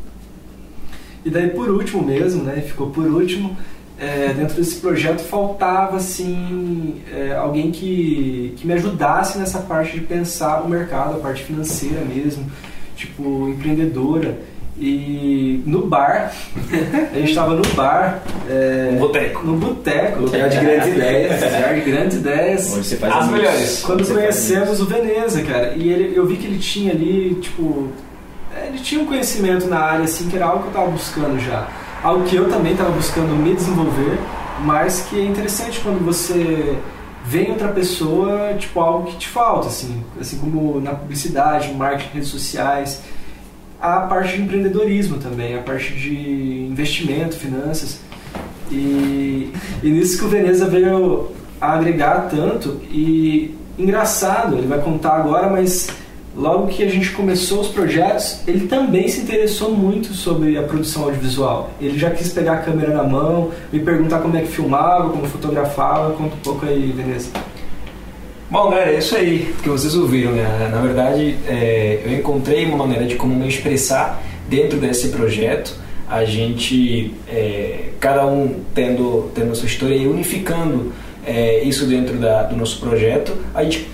E 1.26 1.30
daí 1.30 1.50
por 1.50 1.70
último 1.70 2.04
mesmo, 2.04 2.44
né, 2.44 2.62
ficou 2.62 2.90
por 2.90 3.06
último, 3.06 3.56
é, 3.98 4.34
dentro 4.34 4.56
desse 4.56 4.78
projeto 4.78 5.22
faltava 5.22 5.98
assim 5.98 7.02
é, 7.14 7.34
alguém 7.36 7.72
que, 7.72 8.54
que 8.58 8.68
me 8.68 8.74
ajudasse 8.74 9.38
nessa 9.38 9.60
parte 9.60 9.94
de 9.94 10.06
pensar 10.06 10.62
o 10.62 10.70
mercado, 10.70 11.16
a 11.16 11.20
parte 11.20 11.44
financeira 11.44 12.02
mesmo, 12.02 12.46
tipo 12.96 13.50
empreendedora. 13.50 14.38
E 14.76 15.62
no 15.68 15.86
bar, 15.86 16.34
a 17.14 17.16
gente 17.16 17.30
estava 17.30 17.56
no 17.56 17.62
bar. 17.76 18.24
É, 18.50 18.90
no 18.94 19.00
boteco. 19.00 19.46
No 19.46 19.56
boteco. 19.56 20.22
Lugar 20.22 20.50
de 20.50 20.60
grandes 20.60 20.88
ideias. 20.96 21.44
Lugar 21.44 21.76
de 21.76 21.82
grandes 21.82 22.18
ideias. 22.18 22.74
Onde 22.74 22.88
você 22.88 22.96
faz 22.96 23.16
as 23.16 23.30
melhores. 23.30 23.84
Quando 23.86 24.08
conhecemos 24.08 24.82
o 24.82 24.86
Veneza, 24.86 25.44
cara. 25.44 25.74
E 25.76 25.90
ele, 25.90 26.18
eu 26.18 26.26
vi 26.26 26.38
que 26.38 26.48
ele 26.48 26.58
tinha 26.58 26.92
ali, 26.92 27.36
tipo, 27.36 27.90
ele 28.68 28.80
tinha 28.80 29.02
um 29.02 29.06
conhecimento 29.06 29.68
na 29.68 29.80
área, 29.80 30.06
assim, 30.06 30.30
que 30.30 30.36
era 30.36 30.46
algo 30.46 30.60
que 30.60 30.66
eu 30.66 30.72
estava 30.72 30.92
buscando 30.92 31.40
já. 31.40 31.68
Algo 32.04 32.26
que 32.26 32.36
eu 32.36 32.50
também 32.50 32.74
estava 32.74 32.92
buscando 32.92 33.36
me 33.36 33.54
desenvolver, 33.54 34.20
mas 34.62 35.08
que 35.10 35.20
é 35.20 35.26
interessante 35.26 35.80
quando 35.80 36.04
você 36.04 36.78
vê 37.26 37.44
em 37.44 37.52
outra 37.52 37.70
pessoa, 37.70 38.54
tipo, 38.58 38.80
algo 38.80 39.08
que 39.08 39.18
te 39.18 39.28
falta, 39.28 39.68
assim. 39.68 40.04
Assim 40.20 40.38
como 40.38 40.80
na 40.82 40.92
publicidade, 40.92 41.74
marketing, 41.74 42.14
redes 42.14 42.30
sociais. 42.30 43.02
A 43.80 44.02
parte 44.02 44.36
de 44.36 44.42
empreendedorismo 44.42 45.18
também, 45.18 45.58
a 45.58 45.62
parte 45.62 45.94
de 45.94 46.68
investimento, 46.70 47.36
finanças. 47.36 48.00
E, 48.72 49.52
e 49.82 49.90
nisso 49.90 50.18
que 50.18 50.26
o 50.26 50.30
Veneza 50.30 50.68
veio 50.68 51.32
agregar 51.60 52.28
tanto. 52.30 52.82
E 52.90 53.56
engraçado, 53.78 54.58
ele 54.58 54.68
vai 54.68 54.80
contar 54.80 55.16
agora, 55.16 55.50
mas 55.50 55.90
logo 56.36 56.68
que 56.68 56.84
a 56.84 56.90
gente 56.90 57.12
começou 57.12 57.62
os 57.62 57.68
projetos, 57.68 58.42
ele 58.48 58.68
também 58.68 59.08
se 59.08 59.22
interessou 59.22 59.72
muito 59.72 60.14
sobre 60.14 60.58
a 60.58 60.64
produção 60.64 61.04
audiovisual. 61.04 61.72
Ele 61.80 61.98
já 61.98 62.10
quis 62.10 62.30
pegar 62.30 62.54
a 62.54 62.58
câmera 62.58 62.94
na 62.94 63.04
mão, 63.04 63.52
me 63.72 63.80
perguntar 63.80 64.20
como 64.20 64.36
é 64.36 64.42
que 64.42 64.48
filmava, 64.48 65.10
como 65.10 65.26
fotografava. 65.28 66.14
Conta 66.14 66.36
um 66.36 66.40
pouco 66.40 66.66
aí, 66.66 66.92
Veneza. 66.96 67.30
Bom, 68.50 68.70
galera, 68.70 68.92
é 68.92 69.00
isso 69.00 69.16
aí 69.16 69.54
que 69.62 69.70
vocês 69.70 69.96
ouviram, 69.96 70.32
né? 70.32 70.70
Na 70.72 70.82
verdade, 70.82 71.38
é, 71.48 72.02
eu 72.06 72.14
encontrei 72.14 72.66
uma 72.66 72.78
maneira 72.78 73.06
de 73.06 73.16
como 73.16 73.34
me 73.36 73.48
expressar 73.48 74.22
dentro 74.48 74.78
desse 74.78 75.10
projeto. 75.10 75.76
A 76.08 76.26
gente, 76.26 77.14
é, 77.28 77.90
cada 78.00 78.28
um 78.28 78.60
tendo, 78.76 79.32
tendo 79.34 79.52
a 79.52 79.56
sua 79.56 79.66
história 79.66 79.96
e 79.96 80.08
unificando 80.08 80.94
é, 81.26 81.64
isso 81.64 81.86
dentro 81.86 82.18
da, 82.18 82.44
do 82.44 82.56
nosso 82.56 82.80
projeto, 82.80 83.36
a 83.56 83.64
gente 83.64 83.90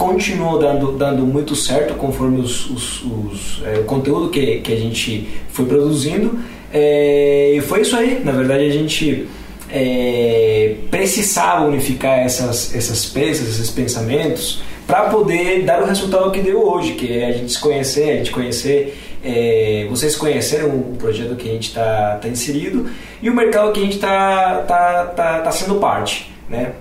continuou 0.00 0.58
dando, 0.58 0.92
dando 0.92 1.26
muito 1.26 1.54
certo 1.54 1.92
conforme 1.92 2.40
os, 2.40 2.70
os, 2.70 3.02
os 3.04 3.62
é, 3.66 3.80
o 3.80 3.84
conteúdo 3.84 4.30
que, 4.30 4.60
que 4.60 4.72
a 4.72 4.76
gente 4.76 5.28
foi 5.50 5.66
produzindo. 5.66 6.38
É, 6.72 7.52
e 7.56 7.60
foi 7.60 7.82
isso 7.82 7.94
aí. 7.94 8.22
Na 8.24 8.32
verdade, 8.32 8.64
a 8.64 8.70
gente 8.70 9.28
é, 9.70 10.76
precisava 10.90 11.66
unificar 11.66 12.18
essas, 12.18 12.74
essas 12.74 13.04
peças, 13.04 13.46
esses 13.46 13.68
pensamentos, 13.68 14.62
para 14.86 15.10
poder 15.10 15.64
dar 15.64 15.82
o 15.82 15.84
resultado 15.84 16.30
que 16.30 16.40
deu 16.40 16.66
hoje, 16.66 16.94
que 16.94 17.18
é 17.18 17.26
a 17.26 17.32
gente 17.32 17.52
se 17.52 17.60
conhecer, 17.60 18.10
a 18.10 18.16
gente 18.16 18.30
conhecer. 18.30 18.98
É, 19.22 19.86
vocês 19.90 20.16
conheceram 20.16 20.68
o 20.70 20.96
projeto 20.98 21.36
que 21.36 21.46
a 21.46 21.52
gente 21.52 21.68
está 21.68 22.18
tá 22.22 22.26
inserido 22.26 22.88
e 23.20 23.28
o 23.28 23.36
mercado 23.36 23.70
que 23.70 23.80
a 23.80 23.82
gente 23.82 23.96
está 23.96 24.64
tá, 24.66 25.04
tá, 25.04 25.40
tá 25.40 25.52
sendo 25.52 25.74
parte, 25.74 26.32
né? 26.48 26.72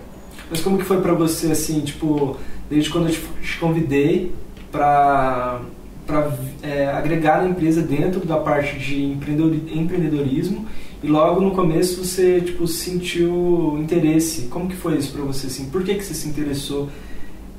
Mas 0.50 0.62
como 0.62 0.78
que 0.78 0.86
foi 0.86 1.02
para 1.02 1.14
você, 1.14 1.52
assim, 1.52 1.82
tipo, 1.82 2.38
desde 2.70 2.90
quando 2.90 3.10
eu 3.10 3.16
te 3.42 3.58
convidei 3.58 4.32
para 4.72 5.60
é, 6.62 6.88
agregar 6.88 7.42
a 7.42 7.48
empresa 7.48 7.82
dentro 7.82 8.22
da 8.26 8.38
parte 8.38 8.78
de 8.78 9.04
empreendedorismo. 9.04 10.66
E 11.02 11.08
logo 11.08 11.40
no 11.40 11.52
começo 11.52 12.04
você 12.04 12.42
tipo 12.42 12.68
sentiu 12.68 13.78
interesse. 13.80 14.44
Como 14.44 14.68
que 14.68 14.76
foi 14.76 14.98
isso 14.98 15.14
para 15.14 15.24
você 15.24 15.48
assim? 15.48 15.70
Por 15.70 15.84
que 15.84 15.96
que 15.96 16.04
você 16.04 16.14
se 16.14 16.28
interessou? 16.28 16.90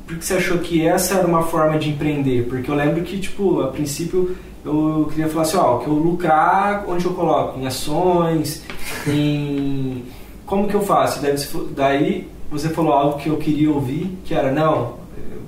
Por 0.07 0.19
que 0.19 0.25
você 0.25 0.35
achou 0.35 0.59
que 0.59 0.87
essa 0.87 1.15
era 1.15 1.27
uma 1.27 1.43
forma 1.43 1.79
de 1.79 1.89
empreender? 1.89 2.47
Porque 2.49 2.71
eu 2.71 2.75
lembro 2.75 3.03
que 3.03 3.19
tipo 3.19 3.61
a 3.63 3.69
princípio 3.69 4.37
eu 4.63 5.09
queria 5.09 5.27
falar 5.29 5.43
assim 5.43 5.57
ó 5.57 5.79
que 5.79 5.87
eu 5.87 5.95
lucrar 5.95 6.85
onde 6.87 7.07
eu 7.07 7.15
coloco 7.15 7.59
em 7.59 7.67
ações 7.67 8.63
em 9.09 10.05
como 10.45 10.69
que 10.69 10.75
eu 10.75 10.83
faço? 10.83 11.23
Daí 11.23 11.35
daí 11.75 12.29
você 12.51 12.69
falou 12.69 12.93
algo 12.93 13.19
que 13.19 13.29
eu 13.29 13.39
queria 13.39 13.71
ouvir 13.71 14.19
que 14.25 14.35
era 14.35 14.53
não 14.53 15.00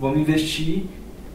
vamos 0.03 0.19
investir 0.19 0.83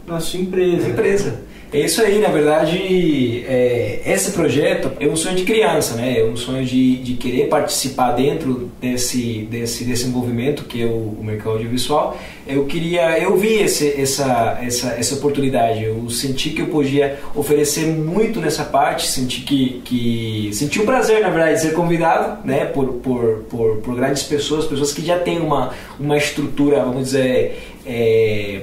na 0.06 0.20
sua 0.20 0.42
empresa. 0.42 0.90
Empresa. 0.90 1.48
É 1.72 1.82
isso 1.82 2.02
aí, 2.02 2.20
na 2.20 2.30
verdade, 2.30 3.44
é, 3.46 4.02
esse 4.06 4.32
projeto 4.32 4.90
é 5.02 5.08
um 5.08 5.18
sonho 5.18 5.36
de 5.36 5.44
criança, 5.44 5.96
né? 5.96 6.20
É 6.20 6.24
um 6.24 6.38
sonho 6.38 6.64
de, 6.64 6.96
de 6.98 7.16
querer 7.16 7.48
participar 7.50 8.14
dentro 8.14 8.72
desse, 8.80 9.46
desse 9.52 9.84
desenvolvimento 9.84 10.64
que 10.64 10.82
é 10.82 10.86
o, 10.86 11.18
o 11.20 11.22
mercado 11.22 11.52
audiovisual. 11.52 12.18
Eu 12.48 12.66
queria, 12.66 13.20
eu 13.20 13.36
vi 13.36 13.56
esse, 13.56 14.00
essa, 14.00 14.58
essa, 14.62 14.88
essa 14.92 15.16
oportunidade, 15.16 15.84
eu 15.84 16.10
senti 16.10 16.52
que 16.52 16.62
eu 16.62 16.68
podia 16.68 17.20
oferecer 17.36 17.86
muito 17.86 18.40
nessa 18.40 18.64
parte, 18.64 19.06
senti 19.06 19.42
que, 19.42 19.82
que 19.84 20.50
senti 20.54 20.80
um 20.80 20.86
prazer, 20.86 21.20
na 21.20 21.30
verdade, 21.30 21.56
de 21.56 21.62
ser 21.64 21.74
convidado, 21.74 22.48
né? 22.48 22.64
Por, 22.64 22.94
por, 22.94 23.40
por, 23.50 23.78
por 23.80 23.94
grandes 23.94 24.24
pessoas, 24.24 24.66
pessoas 24.66 24.94
que 24.94 25.06
já 25.06 25.20
têm 25.20 25.42
uma, 25.42 25.74
uma 26.00 26.18
estrutura, 26.18 26.80
vamos 26.80 27.08
dizer, 27.08 27.76
é, 27.88 28.62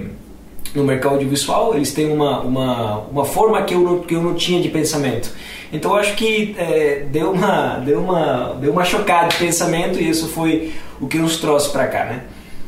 no 0.75 0.85
mercado 0.85 1.12
audiovisual, 1.12 1.75
eles 1.75 1.93
têm 1.93 2.12
uma, 2.12 2.40
uma, 2.40 2.99
uma 3.11 3.25
forma 3.25 3.62
que 3.62 3.75
eu, 3.75 3.81
não, 3.81 4.00
que 4.00 4.14
eu 4.14 4.23
não 4.23 4.35
tinha 4.35 4.61
de 4.61 4.69
pensamento. 4.69 5.31
Então 5.73 5.95
acho 5.95 6.14
que 6.14 6.54
é, 6.59 7.04
deu, 7.11 7.33
uma, 7.33 7.78
deu, 7.78 8.00
uma, 8.00 8.57
deu 8.61 8.73
uma 8.73 8.85
chocada 8.85 9.28
de 9.28 9.37
pensamento 9.37 10.00
e 10.00 10.09
isso 10.09 10.28
foi 10.28 10.73
o 11.00 11.07
que 11.07 11.19
nos 11.19 11.38
trouxe 11.38 11.71
para 11.71 11.87
cá, 11.87 12.04
né? 12.04 12.25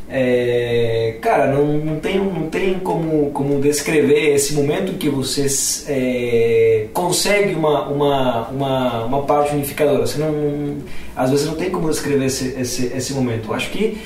É, 0.08 1.18
cara, 1.20 1.48
não, 1.48 1.66
não, 1.66 1.98
tem, 1.98 2.18
não 2.18 2.48
tem 2.48 2.78
como, 2.78 3.30
como 3.32 3.60
descrever 3.60 4.34
esse 4.34 4.54
momento 4.54 4.96
que 4.96 5.08
você 5.08 5.46
é, 5.88 6.86
consegue 6.92 7.54
uma, 7.54 7.88
uma, 7.88 8.48
uma, 8.48 9.04
uma 9.04 9.22
parte 9.22 9.52
unificadora. 9.54 10.06
Você 10.06 10.18
não, 10.18 10.76
às 11.16 11.30
vezes 11.30 11.46
não 11.46 11.56
tem 11.56 11.70
como 11.70 11.90
descrever 11.90 12.26
esse, 12.26 12.54
esse, 12.56 12.86
esse 12.86 13.14
momento. 13.14 13.48
Eu 13.48 13.54
acho 13.54 13.70
que 13.70 13.98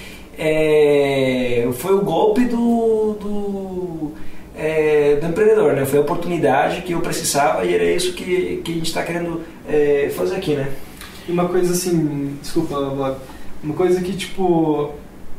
é, 0.43 1.69
foi 1.75 1.93
o 1.95 2.01
golpe 2.01 2.47
do, 2.47 3.15
do, 3.21 4.13
é, 4.57 5.17
do, 5.17 5.27
empreendedor, 5.27 5.75
né? 5.75 5.85
Foi 5.85 5.99
a 5.99 6.03
oportunidade 6.03 6.81
que 6.81 6.93
eu 6.93 7.01
precisava 7.01 7.63
e 7.67 7.75
era 7.75 7.85
isso 7.85 8.15
que, 8.15 8.63
que 8.65 8.73
a 8.73 8.75
gente 8.75 8.87
está 8.87 9.03
querendo 9.03 9.43
é, 9.69 10.11
fazer 10.17 10.37
aqui, 10.37 10.55
né? 10.55 10.73
E 11.29 11.33
uma 11.33 11.47
coisa 11.47 11.75
assim, 11.75 12.39
desculpa, 12.41 12.75
uma 13.63 13.75
coisa 13.75 14.01
que 14.01 14.15
tipo 14.15 14.95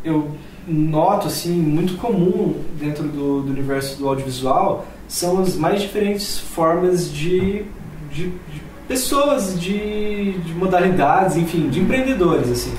eu 0.06 0.30
noto 0.68 1.26
assim 1.26 1.54
muito 1.54 1.98
comum 1.98 2.56
dentro 2.80 3.04
do, 3.06 3.42
do 3.42 3.52
universo 3.52 3.98
do 3.98 4.08
audiovisual 4.08 4.86
são 5.08 5.40
as 5.40 5.56
mais 5.56 5.82
diferentes 5.82 6.38
formas 6.38 7.12
de, 7.12 7.66
de, 8.12 8.30
de 8.30 8.62
pessoas, 8.88 9.60
de, 9.60 10.34
de 10.34 10.54
modalidades, 10.54 11.38
enfim, 11.38 11.70
de 11.70 11.80
empreendedores 11.80 12.52
assim. 12.52 12.74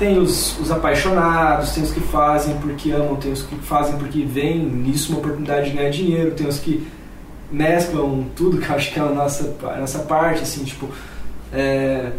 Tem 0.00 0.18
os, 0.18 0.58
os 0.58 0.70
apaixonados, 0.70 1.72
tem 1.72 1.82
os 1.82 1.90
que 1.90 2.00
fazem 2.00 2.56
porque 2.56 2.90
amam, 2.90 3.16
tem 3.16 3.30
os 3.30 3.42
que 3.42 3.54
fazem 3.56 3.98
porque 3.98 4.22
vem 4.22 4.58
nisso 4.58 5.12
uma 5.12 5.18
oportunidade 5.18 5.70
de 5.70 5.76
ganhar 5.76 5.90
dinheiro, 5.90 6.30
tem 6.30 6.46
os 6.48 6.58
que 6.58 6.88
mesclam 7.52 8.24
tudo, 8.34 8.56
que 8.64 8.66
eu 8.66 8.74
acho 8.74 8.94
que 8.94 8.98
é 8.98 9.02
a 9.02 9.10
nossa, 9.10 9.54
a 9.62 9.76
nossa 9.76 9.98
parte, 9.98 10.42
assim, 10.42 10.64
tipo... 10.64 10.88
É, 11.52 12.12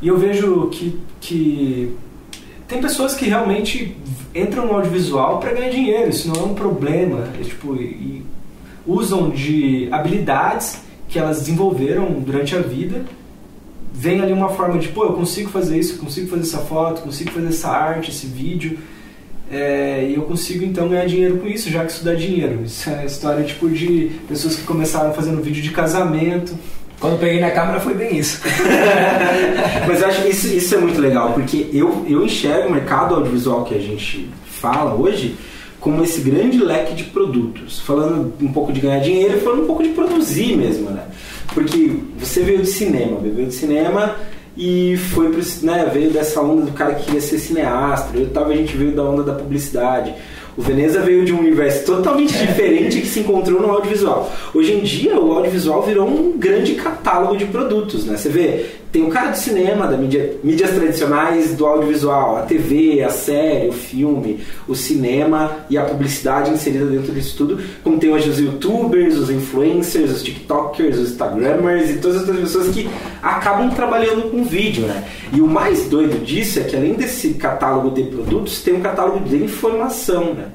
e 0.00 0.08
eu 0.08 0.16
vejo 0.16 0.68
que, 0.68 0.98
que 1.20 1.94
tem 2.66 2.80
pessoas 2.80 3.14
que 3.14 3.26
realmente 3.26 3.94
entram 4.34 4.64
no 4.64 4.72
audiovisual 4.72 5.38
para 5.38 5.52
ganhar 5.52 5.70
dinheiro, 5.70 6.08
isso 6.08 6.28
não 6.28 6.34
é 6.34 6.44
um 6.46 6.54
problema, 6.54 7.28
é, 7.38 7.44
tipo, 7.44 7.76
e 7.76 8.24
usam 8.86 9.28
de 9.28 9.86
habilidades 9.92 10.80
que 11.10 11.18
elas 11.18 11.40
desenvolveram 11.40 12.06
durante 12.20 12.56
a 12.56 12.60
vida 12.60 13.04
vem 13.98 14.20
ali 14.20 14.32
uma 14.32 14.50
forma 14.50 14.78
de, 14.78 14.88
pô, 14.88 15.04
eu 15.04 15.14
consigo 15.14 15.48
fazer 15.48 15.78
isso, 15.78 15.94
eu 15.94 15.98
consigo 15.98 16.28
fazer 16.28 16.42
essa 16.42 16.58
foto, 16.58 17.00
consigo 17.00 17.30
fazer 17.30 17.48
essa 17.48 17.70
arte, 17.70 18.10
esse 18.10 18.26
vídeo, 18.26 18.78
é, 19.50 20.06
e 20.10 20.14
eu 20.14 20.22
consigo 20.22 20.64
então 20.64 20.88
ganhar 20.88 21.06
dinheiro 21.06 21.38
com 21.38 21.46
isso, 21.46 21.70
já 21.70 21.82
que 21.82 21.92
isso 21.92 22.04
dá 22.04 22.12
dinheiro. 22.12 22.62
Isso 22.62 22.90
é 22.90 23.06
história 23.06 23.42
tipo 23.42 23.70
de 23.70 24.10
pessoas 24.28 24.56
que 24.56 24.64
começaram 24.64 25.14
fazendo 25.14 25.40
vídeo 25.40 25.62
de 25.62 25.70
casamento. 25.70 26.54
Quando 27.00 27.14
eu 27.14 27.18
peguei 27.18 27.40
na 27.40 27.50
câmera 27.50 27.80
foi 27.80 27.94
bem 27.94 28.18
isso. 28.18 28.42
Mas 29.88 30.02
eu 30.02 30.08
acho 30.08 30.22
que 30.22 30.28
isso, 30.28 30.48
isso 30.48 30.74
é 30.74 30.78
muito 30.78 31.00
legal, 31.00 31.32
porque 31.32 31.70
eu, 31.72 32.04
eu 32.08 32.24
enxergo 32.24 32.68
o 32.68 32.72
mercado 32.72 33.14
audiovisual 33.14 33.64
que 33.64 33.74
a 33.74 33.80
gente 33.80 34.28
fala 34.44 34.94
hoje 34.94 35.36
como 35.80 36.02
esse 36.02 36.20
grande 36.20 36.58
leque 36.58 36.94
de 36.94 37.04
produtos. 37.04 37.80
Falando 37.80 38.34
um 38.42 38.52
pouco 38.52 38.72
de 38.72 38.80
ganhar 38.80 38.98
dinheiro 38.98 39.38
e 39.38 39.40
falando 39.40 39.62
um 39.62 39.66
pouco 39.66 39.82
de 39.82 39.90
produzir 39.90 40.56
mesmo, 40.56 40.90
né? 40.90 41.04
Porque 41.54 41.92
você 42.18 42.42
veio 42.42 42.62
de 42.62 42.68
cinema, 42.68 43.18
veio 43.20 43.48
de 43.48 43.54
cinema 43.54 44.16
e 44.56 44.96
foi 44.96 45.30
pro, 45.30 45.42
né, 45.62 45.90
veio 45.92 46.10
dessa 46.10 46.40
onda 46.40 46.62
do 46.62 46.72
cara 46.72 46.94
que 46.94 47.04
queria 47.04 47.20
ser 47.20 47.38
cineasta. 47.38 48.16
Eu 48.16 48.30
tava, 48.30 48.50
a 48.50 48.56
gente 48.56 48.76
veio 48.76 48.92
da 48.92 49.02
onda 49.02 49.22
da 49.22 49.34
publicidade. 49.34 50.14
O 50.56 50.62
Veneza 50.62 51.00
veio 51.00 51.24
de 51.24 51.32
um 51.32 51.40
universo 51.40 51.84
totalmente 51.84 52.34
é. 52.34 52.46
diferente 52.46 53.00
que 53.00 53.06
se 53.06 53.20
encontrou 53.20 53.60
no 53.60 53.70
audiovisual. 53.70 54.32
Hoje 54.54 54.72
em 54.72 54.80
dia, 54.80 55.20
o 55.20 55.32
audiovisual 55.32 55.82
virou 55.82 56.08
um 56.08 56.38
grande 56.38 56.74
catálogo 56.74 57.36
de 57.36 57.44
produtos, 57.44 58.06
né? 58.06 58.16
Você 58.16 58.30
vê, 58.30 58.64
tem 58.90 59.04
o 59.04 59.10
cara 59.10 59.30
do 59.32 59.36
cinema, 59.36 59.86
da 59.86 59.96
mídia, 59.98 60.36
mídias 60.42 60.70
tradicionais, 60.70 61.54
do 61.54 61.66
audiovisual, 61.66 62.38
a 62.38 62.42
TV, 62.42 63.02
a 63.02 63.10
série, 63.10 63.68
o 63.68 63.72
filme, 63.72 64.40
o 64.66 64.74
cinema 64.74 65.66
e 65.68 65.76
a 65.76 65.84
publicidade 65.84 66.50
inserida 66.50 66.86
dentro 66.86 67.12
disso 67.12 67.36
tudo, 67.36 67.58
como 67.84 67.98
tem 67.98 68.10
hoje 68.10 68.30
os 68.30 68.40
youtubers, 68.40 69.18
os 69.18 69.28
influencers, 69.28 70.10
os 70.10 70.22
tiktokers, 70.22 70.96
os 70.96 71.10
instagramers 71.10 71.90
e 71.90 71.98
todas 71.98 72.22
as 72.22 72.22
outras 72.22 72.40
pessoas 72.40 72.74
que 72.74 72.88
acabam 73.22 73.68
trabalhando 73.70 74.30
com 74.30 74.42
vídeo, 74.44 74.86
né? 74.86 75.04
E 75.30 75.42
o 75.42 75.46
mais 75.46 75.86
doido 75.88 76.24
disso 76.24 76.60
é 76.60 76.62
que 76.62 76.74
além 76.74 76.94
desse 76.94 77.34
catálogo 77.34 77.90
de 77.90 78.04
produtos, 78.04 78.62
tem 78.62 78.72
um 78.72 78.80
catálogo 78.80 79.20
de 79.28 79.36
informação, 79.36 80.32
né? 80.32 80.45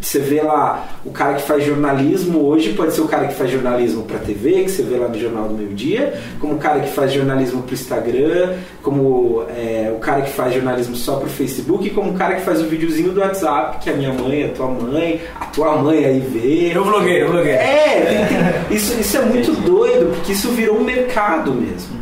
Você 0.00 0.18
vê 0.18 0.42
lá 0.42 0.88
o 1.04 1.10
cara 1.10 1.34
que 1.34 1.42
faz 1.42 1.64
jornalismo 1.64 2.46
hoje 2.46 2.72
pode 2.72 2.92
ser 2.92 3.00
o 3.00 3.08
cara 3.08 3.26
que 3.26 3.34
faz 3.34 3.50
jornalismo 3.50 4.02
para 4.02 4.18
TV, 4.18 4.64
que 4.64 4.70
você 4.70 4.82
vê 4.82 4.96
lá 4.96 5.08
no 5.08 5.18
Jornal 5.18 5.48
do 5.48 5.54
Meio 5.54 5.74
Dia, 5.74 6.20
como 6.38 6.54
o 6.54 6.58
cara 6.58 6.80
que 6.80 6.90
faz 6.90 7.12
jornalismo 7.12 7.62
para 7.62 7.74
Instagram, 7.74 8.54
como 8.82 9.44
é, 9.56 9.92
o 9.94 9.98
cara 9.98 10.22
que 10.22 10.30
faz 10.30 10.54
jornalismo 10.54 10.96
só 10.96 11.16
para 11.16 11.28
Facebook, 11.28 11.90
como 11.90 12.10
o 12.10 12.14
cara 12.14 12.36
que 12.36 12.42
faz 12.42 12.60
o 12.60 12.64
videozinho 12.64 13.12
do 13.12 13.20
WhatsApp, 13.20 13.78
que 13.78 13.90
a 13.90 13.94
minha 13.94 14.12
mãe, 14.12 14.44
a 14.44 14.48
tua 14.48 14.68
mãe, 14.68 15.20
a 15.40 15.46
tua 15.46 15.76
mãe 15.76 16.04
aí 16.04 16.20
vê. 16.20 16.76
Eu 16.76 16.84
blogueiro, 16.84 17.26
eu 17.26 17.32
blogueiro. 17.32 17.58
É, 17.58 18.00
tem, 18.00 18.26
tem, 18.26 18.76
Isso, 18.76 18.98
isso 18.98 19.16
é 19.16 19.22
muito 19.22 19.52
doido, 19.62 20.14
porque 20.14 20.32
isso 20.32 20.50
virou 20.50 20.78
um 20.78 20.84
mercado 20.84 21.52
mesmo. 21.52 21.99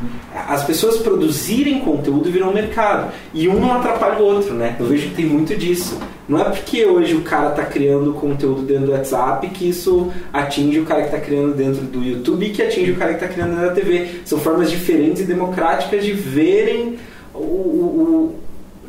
As 0.49 0.65
pessoas 0.65 0.99
produzirem 0.99 1.81
conteúdo 1.81 2.31
virou 2.31 2.51
um 2.51 2.55
mercado. 2.55 3.13
E 3.33 3.49
um 3.49 3.59
não 3.59 3.73
atrapalha 3.73 4.19
o 4.19 4.25
outro, 4.25 4.55
né? 4.55 4.77
Eu 4.79 4.87
vejo 4.87 5.09
que 5.09 5.15
tem 5.15 5.27
muito 5.27 5.57
disso. 5.57 5.99
Não 6.29 6.41
é 6.41 6.45
porque 6.45 6.85
hoje 6.85 7.15
o 7.15 7.23
cara 7.23 7.51
está 7.51 7.65
criando 7.65 8.13
conteúdo 8.13 8.63
dentro 8.63 8.87
do 8.87 8.93
WhatsApp 8.93 9.49
que 9.49 9.69
isso 9.69 10.13
atinge 10.33 10.79
o 10.79 10.85
cara 10.85 11.01
que 11.01 11.07
está 11.07 11.21
criando 11.21 11.55
dentro 11.55 11.83
do 11.83 12.05
YouTube 12.05 12.47
e 12.47 12.51
que 12.51 12.63
atinge 12.63 12.93
o 12.93 12.97
cara 12.97 13.15
que 13.15 13.25
está 13.25 13.33
criando 13.33 13.51
dentro 13.51 13.67
da 13.67 13.73
TV. 13.73 14.09
São 14.25 14.39
formas 14.39 14.71
diferentes 14.71 15.23
e 15.23 15.25
democráticas 15.25 16.05
de 16.05 16.13
verem 16.13 16.99
o, 17.35 17.39
o 17.39 18.35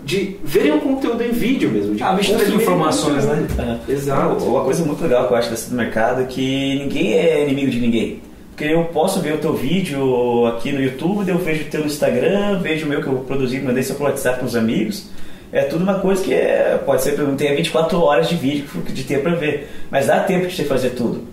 de 0.03 0.37
verem 0.43 0.73
o 0.73 0.81
conteúdo 0.81 1.23
em 1.23 1.31
vídeo 1.31 1.69
mesmo. 1.69 1.95
De 1.95 2.03
a 2.03 2.13
mistura 2.13 2.43
de 2.45 2.55
informações, 2.55 3.25
né? 3.25 3.47
É. 3.87 3.91
Exato. 3.91 4.43
Uma 4.43 4.63
coisa 4.63 4.83
muito 4.83 5.01
legal 5.03 5.27
que 5.27 5.33
eu 5.33 5.37
acho 5.37 5.49
desse 5.49 5.73
mercado 5.73 6.21
é 6.21 6.25
que 6.25 6.79
ninguém 6.79 7.13
é 7.13 7.43
inimigo 7.43 7.71
de 7.71 7.79
ninguém. 7.79 8.28
Porque 8.59 8.73
eu 8.73 8.83
posso 8.83 9.21
ver 9.21 9.35
o 9.35 9.37
teu 9.37 9.53
vídeo 9.53 10.45
aqui 10.47 10.73
no 10.73 10.83
YouTube, 10.83 11.29
eu 11.29 11.37
vejo 11.37 11.63
o 11.63 11.67
teu 11.69 11.85
Instagram, 11.85 12.59
vejo 12.59 12.85
o 12.85 12.89
meu 12.89 13.01
que 13.01 13.07
eu 13.07 13.13
produzi, 13.19 13.57
mandei 13.61 13.81
seu 13.81 13.95
WhatsApp 13.97 14.39
para 14.39 14.47
os 14.47 14.53
amigos. 14.53 15.05
É 15.49 15.61
tudo 15.61 15.81
uma 15.81 16.01
coisa 16.01 16.21
que 16.21 16.33
é, 16.33 16.77
pode 16.85 17.01
ser, 17.01 17.17
não 17.19 17.37
tem 17.37 17.55
24 17.55 17.97
horas 18.01 18.27
de 18.27 18.35
vídeo 18.35 18.65
de 18.89 19.03
tempo 19.05 19.23
para 19.23 19.35
ver, 19.35 19.69
mas 19.89 20.07
dá 20.07 20.19
tempo 20.19 20.45
de 20.45 20.53
você 20.53 20.65
fazer 20.65 20.89
tudo. 20.89 21.23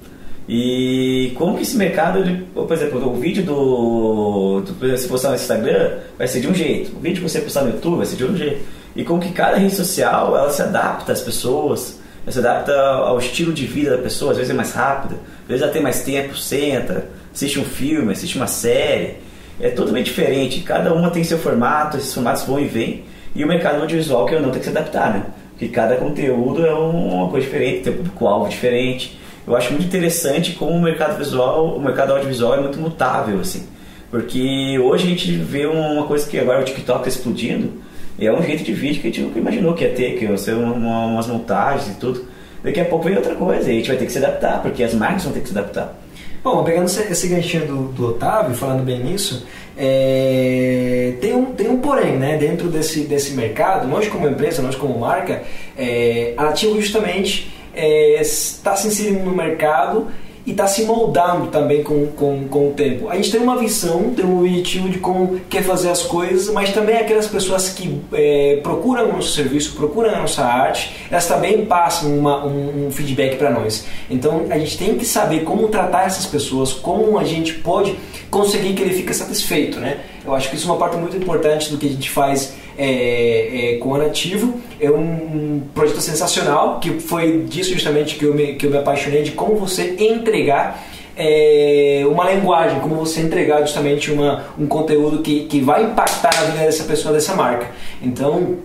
E 0.49 1.33
como 1.35 1.57
que 1.57 1.65
esse 1.65 1.77
mercado, 1.77 2.21
ele, 2.21 2.47
por 2.55 2.73
exemplo, 2.73 3.05
o 3.05 3.15
vídeo 3.15 3.43
do, 3.43 4.61
do 4.61 4.97
se 4.97 5.09
postar 5.09 5.31
no 5.31 5.35
Instagram 5.35 5.99
vai 6.17 6.29
ser 6.29 6.39
de 6.39 6.47
um 6.47 6.55
jeito, 6.55 6.97
o 6.97 7.01
vídeo 7.01 7.25
que 7.25 7.29
você 7.29 7.41
postar 7.41 7.63
no 7.63 7.71
YouTube 7.71 7.97
vai 7.97 8.07
ser 8.07 8.15
de 8.15 8.23
outro 8.23 8.39
jeito. 8.39 8.61
E 8.95 9.03
como 9.03 9.21
que 9.21 9.33
cada 9.33 9.57
rede 9.57 9.75
social 9.75 10.29
ela 10.37 10.51
se 10.51 10.63
adapta 10.63 11.11
às 11.11 11.23
pessoas, 11.23 11.99
ela 12.27 12.33
se 12.33 12.39
adapta 12.39 12.75
ao 12.75 13.19
estilo 13.19 13.53
de 13.53 13.65
vida 13.65 13.97
da 13.97 14.03
pessoa, 14.03 14.33
às 14.33 14.37
vezes 14.37 14.51
é 14.51 14.55
mais 14.55 14.73
rápida, 14.73 15.15
às 15.15 15.49
vezes 15.49 15.63
ela 15.63 15.73
tem 15.73 15.81
mais 15.81 16.03
tempo, 16.03 16.37
senta, 16.37 17.07
assiste 17.33 17.59
um 17.59 17.65
filme, 17.65 18.13
assiste 18.13 18.37
uma 18.37 18.49
série. 18.49 19.25
É 19.59 19.71
totalmente 19.71 20.07
diferente, 20.07 20.61
cada 20.61 20.93
uma 20.93 21.11
tem 21.11 21.25
seu 21.25 21.39
formato, 21.39 21.97
esses 21.97 22.13
formatos 22.13 22.43
vão 22.43 22.61
e 22.61 22.67
vêm. 22.67 23.05
E 23.35 23.43
o 23.43 23.49
mercado 23.49 23.81
audiovisual 23.81 24.27
que 24.27 24.35
eu 24.35 24.43
não 24.43 24.51
tem 24.51 24.59
que 24.59 24.65
se 24.65 24.71
adaptar, 24.71 25.15
né? 25.15 25.23
Porque 25.53 25.69
cada 25.69 25.97
conteúdo 25.97 26.67
é 26.67 26.75
uma 26.75 27.31
coisa 27.31 27.47
diferente, 27.47 27.85
tem 27.85 27.93
um 27.93 27.97
público-alvo 27.97 28.49
diferente 28.49 29.19
eu 29.47 29.55
acho 29.55 29.73
muito 29.73 29.87
interessante 29.87 30.53
como 30.55 30.73
o 30.73 30.83
mercado 30.83 31.17
visual, 31.17 31.77
o 31.77 31.81
mercado 31.81 32.13
audiovisual 32.13 32.55
é 32.55 32.61
muito 32.61 32.81
mutável, 32.81 33.39
assim. 33.39 33.65
Porque 34.11 34.77
hoje 34.79 35.05
a 35.05 35.11
gente 35.11 35.33
vê 35.33 35.67
uma 35.67 36.05
coisa 36.05 36.29
que 36.29 36.37
agora 36.37 36.63
o 36.63 36.65
TikTok 36.65 37.07
está 37.07 37.09
explodindo, 37.09 37.75
e 38.19 38.27
é 38.27 38.33
um 38.33 38.43
jeito 38.43 38.65
de 38.65 38.73
vídeo 38.73 39.01
que 39.01 39.09
a 39.09 39.11
gente 39.11 39.23
nunca 39.23 39.39
imaginou 39.39 39.75
que 39.75 39.85
ia 39.85 39.93
ter, 39.93 40.19
que 40.19 40.25
ia 40.25 40.37
ser 40.37 40.55
uma, 40.55 41.07
umas 41.07 41.27
montagens 41.27 41.89
e 41.89 41.99
tudo. 41.99 42.25
Daqui 42.63 42.81
a 42.81 42.85
pouco 42.85 43.05
vem 43.05 43.17
outra 43.17 43.35
coisa, 43.35 43.71
e 43.71 43.75
a 43.75 43.79
gente 43.79 43.89
vai 43.89 43.97
ter 43.97 44.07
que 44.07 44.13
se 44.13 44.19
adaptar, 44.19 44.63
porque 44.63 44.83
as 44.83 44.95
marcas 44.95 45.25
vão 45.25 45.33
ter 45.33 45.41
que 45.41 45.49
se 45.49 45.57
adaptar. 45.57 45.95
Bom, 46.43 46.63
pegando 46.65 46.87
esse, 46.87 47.29
ganchinho 47.29 47.67
do, 47.67 47.89
do 47.89 48.07
Otávio, 48.09 48.55
falando 48.55 48.85
bem 48.85 49.03
nisso, 49.03 49.47
é, 49.77 51.15
tem, 51.21 51.35
um, 51.35 51.47
tem 51.47 51.69
um 51.69 51.79
porém, 51.79 52.17
né? 52.17 52.37
Dentro 52.37 52.69
desse, 52.69 53.01
desse 53.01 53.33
mercado, 53.35 53.87
nós 53.89 54.09
como 54.09 54.29
empresa, 54.29 54.63
nós 54.63 54.77
como 54.77 54.99
marca, 54.99 55.43
é, 55.77 56.35
a 56.37 56.49
Ativo 56.49 56.81
justamente 56.81 57.53
está 57.75 58.73
é, 58.73 58.77
se 58.77 58.89
inserindo 58.89 59.25
no 59.25 59.35
mercado 59.35 60.07
e 60.47 60.53
está 60.53 60.69
se 60.69 60.85
moldando 60.85 61.49
também 61.49 61.83
com, 61.83 62.07
com, 62.07 62.47
com 62.49 62.69
o 62.69 62.71
tempo. 62.71 63.09
A 63.09 63.17
gente 63.17 63.33
tem 63.33 63.41
uma 63.41 63.59
visão, 63.59 64.15
tem 64.15 64.25
um 64.25 64.39
objetivo 64.39 64.89
de 64.89 65.01
como 65.01 65.41
quer 65.51 65.65
fazer 65.65 65.91
as 65.91 66.03
coisas, 66.03 66.49
mas 66.55 66.73
também 66.73 66.97
aquelas 66.97 67.27
pessoas 67.27 67.71
que 67.71 68.01
é, 68.13 68.61
procuram 68.63 69.11
o 69.11 69.13
nosso 69.15 69.31
serviço, 69.31 69.75
procuram 69.75 70.11
a 70.11 70.21
nossa 70.21 70.45
arte, 70.45 70.95
elas 71.11 71.27
também 71.27 71.67
passam 71.67 72.17
uma, 72.17 72.47
um, 72.47 72.87
um 72.87 72.91
feedback 72.93 73.37
para 73.37 73.51
nós. 73.51 73.87
Então 74.09 74.47
a 74.49 74.57
gente 74.57 74.79
tem 74.79 74.97
que 74.97 75.05
saber 75.05 75.41
como 75.41 75.67
tratar 75.69 76.07
essas 76.07 76.27
pessoas, 76.27 76.73
como 76.73 77.19
a 77.19 77.25
gente 77.25 77.55
pode 77.55 77.97
conseguir 78.31 78.75
que 78.75 78.83
ele 78.83 78.95
fique 78.95 79.13
satisfeito, 79.13 79.81
né? 79.81 79.99
Eu 80.25 80.35
acho 80.35 80.49
que 80.49 80.57
isso 80.57 80.69
é 80.69 80.73
uma 80.73 80.79
parte 80.79 80.97
muito 80.97 81.17
importante 81.17 81.71
do 81.71 81.79
que 81.79 81.87
a 81.87 81.91
gente 81.91 82.11
faz 82.11 82.55
é, 82.79 83.75
é, 83.75 83.79
com 83.79 83.91
o 83.91 83.99
Nativo. 83.99 84.61
É 84.81 84.91
um 84.91 85.63
projeto 85.75 86.01
sensacional, 86.01 86.81
que 86.81 87.01
foi 87.01 87.43
disso 87.43 87.73
justamente 87.73 88.17
que 88.17 88.25
eu 88.25 88.35
me, 88.35 88.55
que 88.55 88.67
eu 88.67 88.71
me 88.71 88.79
apaixonei, 88.79 89.23
de 89.23 89.33
como 89.33 89.57
você 89.57 89.97
entregar 89.99 90.85
é, 91.17 92.05
uma 92.11 92.31
linguagem, 92.31 92.79
como 92.81 92.95
você 92.95 93.21
entregar 93.21 93.61
justamente 93.63 94.13
uma, 94.13 94.45
um 94.59 94.67
conteúdo 94.67 95.23
que, 95.23 95.47
que 95.47 95.61
vai 95.61 95.85
impactar 95.85 96.31
a 96.39 96.45
vida 96.45 96.59
dessa 96.59 96.85
pessoa, 96.85 97.15
dessa 97.15 97.35
marca. 97.35 97.71
Então, 98.03 98.57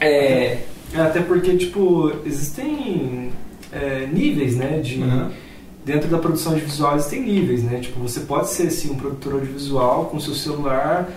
é... 0.00 0.58
é 0.94 1.00
até 1.00 1.20
porque, 1.20 1.56
tipo, 1.56 2.12
existem 2.26 3.30
é, 3.72 4.06
níveis, 4.12 4.56
né, 4.56 4.80
de... 4.82 5.00
Uhum. 5.00 5.30
Dentro 5.84 6.08
da 6.08 6.16
produção 6.16 6.54
de 6.54 6.60
visual 6.60 6.94
existem 6.94 7.22
níveis, 7.22 7.64
né? 7.64 7.80
Tipo, 7.80 7.98
você 7.98 8.20
pode 8.20 8.50
ser, 8.50 8.70
sim, 8.70 8.92
um 8.92 8.94
produtor 8.94 9.32
audiovisual 9.32 10.04
com 10.04 10.20
seu 10.20 10.32
celular 10.32 11.10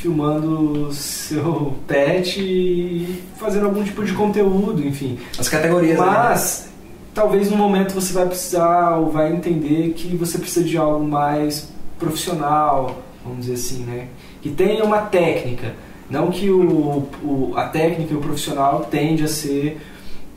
filmando 0.00 0.90
seu 0.92 1.74
pet 1.86 2.40
e 2.40 3.22
fazendo 3.36 3.66
algum 3.66 3.84
tipo 3.84 4.02
de 4.02 4.14
conteúdo, 4.14 4.86
enfim. 4.86 5.18
As 5.38 5.48
categorias. 5.48 5.98
Né? 5.98 6.04
Mas 6.04 6.64
né? 6.64 6.72
talvez 7.14 7.50
no 7.50 7.56
momento 7.56 7.92
você 7.92 8.12
vai 8.12 8.26
precisar 8.26 8.96
ou 8.96 9.10
vai 9.10 9.30
entender 9.30 9.92
que 9.92 10.16
você 10.16 10.38
precisa 10.38 10.64
de 10.64 10.76
algo 10.78 11.04
mais 11.04 11.70
profissional, 11.98 13.02
vamos 13.22 13.40
dizer 13.40 13.54
assim, 13.54 13.84
né? 13.84 14.08
Que 14.40 14.48
tenha 14.48 14.82
uma 14.84 15.02
técnica, 15.02 15.74
não 16.08 16.30
que 16.30 16.50
o, 16.50 17.06
o 17.22 17.52
a 17.56 17.64
técnica 17.64 18.14
e 18.14 18.16
o 18.16 18.20
profissional 18.20 18.88
tende 18.90 19.22
a 19.22 19.28
ser 19.28 19.78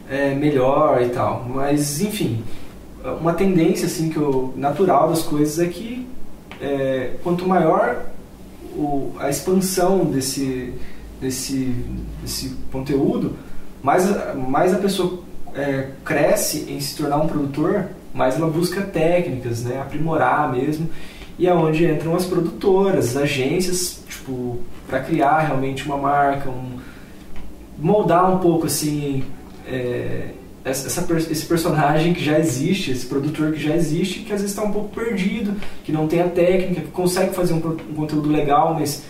é, 0.10 0.36
melhor 0.36 1.02
e 1.02 1.08
tal, 1.08 1.46
mas 1.48 2.02
enfim, 2.02 2.44
uma 3.22 3.34
tendência 3.34 3.86
assim 3.86 4.10
que 4.10 4.20
o 4.20 4.54
natural 4.58 5.08
das 5.08 5.24
coisas 5.24 5.58
é 5.58 5.70
que 5.70 6.06
é, 6.62 7.12
quanto 7.24 7.48
maior 7.48 8.13
o, 8.76 9.14
a 9.20 9.30
expansão 9.30 10.06
desse, 10.06 10.74
desse, 11.22 11.76
desse 12.22 12.56
conteúdo, 12.72 13.36
mais, 13.82 14.06
mais 14.36 14.74
a 14.74 14.78
pessoa 14.78 15.20
é, 15.56 15.90
cresce 16.04 16.66
em 16.70 16.80
se 16.80 16.96
tornar 16.96 17.18
um 17.18 17.28
produtor, 17.28 17.90
mais 18.14 18.36
ela 18.36 18.50
busca 18.50 18.82
técnicas, 18.82 19.64
né, 19.64 19.80
aprimorar 19.82 20.52
mesmo, 20.52 20.90
e 21.38 21.48
é 21.48 21.54
onde 21.54 21.86
entram 21.86 22.16
as 22.16 22.26
produtoras, 22.26 23.16
as 23.16 23.24
agências, 23.24 24.04
tipo, 24.08 24.60
para 24.88 25.00
criar 25.00 25.40
realmente 25.40 25.86
uma 25.86 25.98
marca, 25.98 26.50
um, 26.50 26.80
moldar 27.78 28.32
um 28.32 28.38
pouco 28.38 28.68
assim 28.68 29.24
é, 29.68 30.30
essa, 30.66 31.14
esse 31.30 31.46
personagem 31.46 32.14
que 32.14 32.24
já 32.24 32.40
existe, 32.40 32.92
esse 32.92 33.06
produtor 33.06 33.52
que 33.52 33.60
já 33.60 33.76
existe, 33.76 34.20
que 34.20 34.32
às 34.32 34.42
vezes 34.42 34.56
está 34.56 34.64
um 34.64 34.72
pouco 34.72 34.90
perdido, 34.96 35.56
que 35.84 35.92
não 35.92 36.08
tem 36.08 36.22
a 36.22 36.28
técnica, 36.30 36.82
que 36.82 36.92
consegue 36.92 37.34
fazer 37.36 37.54
um, 37.54 37.58
um, 37.58 37.94
conteúdo 37.94 38.30
legal, 38.30 38.74
mas 38.74 39.04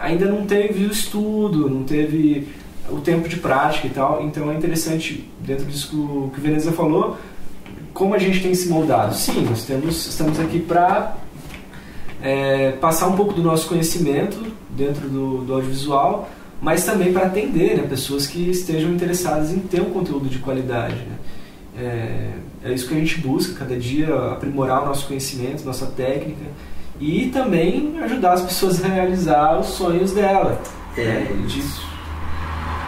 ainda 0.00 0.26
não 0.26 0.46
teve 0.46 0.86
o 0.86 0.90
estudo, 0.90 1.68
não 1.68 1.82
teve 1.82 2.46
o 2.88 3.00
tempo 3.00 3.28
de 3.28 3.36
prática 3.36 3.88
e 3.88 3.90
tal. 3.90 4.22
Então 4.22 4.50
é 4.50 4.54
interessante, 4.54 5.28
dentro 5.40 5.64
disso 5.66 5.90
que 5.90 5.96
o, 5.96 6.30
que 6.32 6.38
o 6.38 6.42
Veneza 6.42 6.70
falou, 6.70 7.16
como 7.92 8.14
a 8.14 8.18
gente 8.18 8.40
tem 8.40 8.54
se 8.54 8.68
moldado. 8.68 9.14
Sim, 9.16 9.42
nós 9.42 9.64
temos, 9.64 10.06
estamos 10.06 10.38
aqui 10.38 10.60
para 10.60 11.16
é, 12.22 12.72
passar 12.72 13.08
um 13.08 13.16
pouco 13.16 13.32
do 13.32 13.42
nosso 13.42 13.68
conhecimento 13.68 14.36
dentro 14.70 15.08
do, 15.08 15.38
do 15.38 15.54
audiovisual, 15.54 16.28
mas 16.60 16.84
também 16.84 17.12
para 17.12 17.26
atender 17.26 17.76
né, 17.76 17.86
pessoas 17.88 18.26
que 18.26 18.50
estejam 18.50 18.90
interessadas 18.90 19.52
em 19.52 19.58
ter 19.60 19.80
um 19.82 19.90
conteúdo 19.90 20.28
de 20.28 20.38
qualidade. 20.38 20.96
Né? 20.96 21.16
É, 21.78 22.68
é, 22.68 22.72
isso 22.72 22.88
que 22.88 22.94
a 22.94 22.98
gente 22.98 23.20
busca, 23.20 23.58
cada 23.58 23.76
dia 23.76 24.14
aprimorar 24.32 24.82
o 24.82 24.86
nosso 24.86 25.06
conhecimento, 25.06 25.64
nossa 25.64 25.86
técnica 25.86 26.44
e 26.98 27.26
também 27.26 27.98
ajudar 28.02 28.32
as 28.32 28.42
pessoas 28.42 28.82
a 28.82 28.88
realizar 28.88 29.58
os 29.58 29.66
sonhos 29.66 30.12
dela. 30.12 30.60
É, 30.96 31.02
né? 31.02 31.44
disso. 31.46 31.86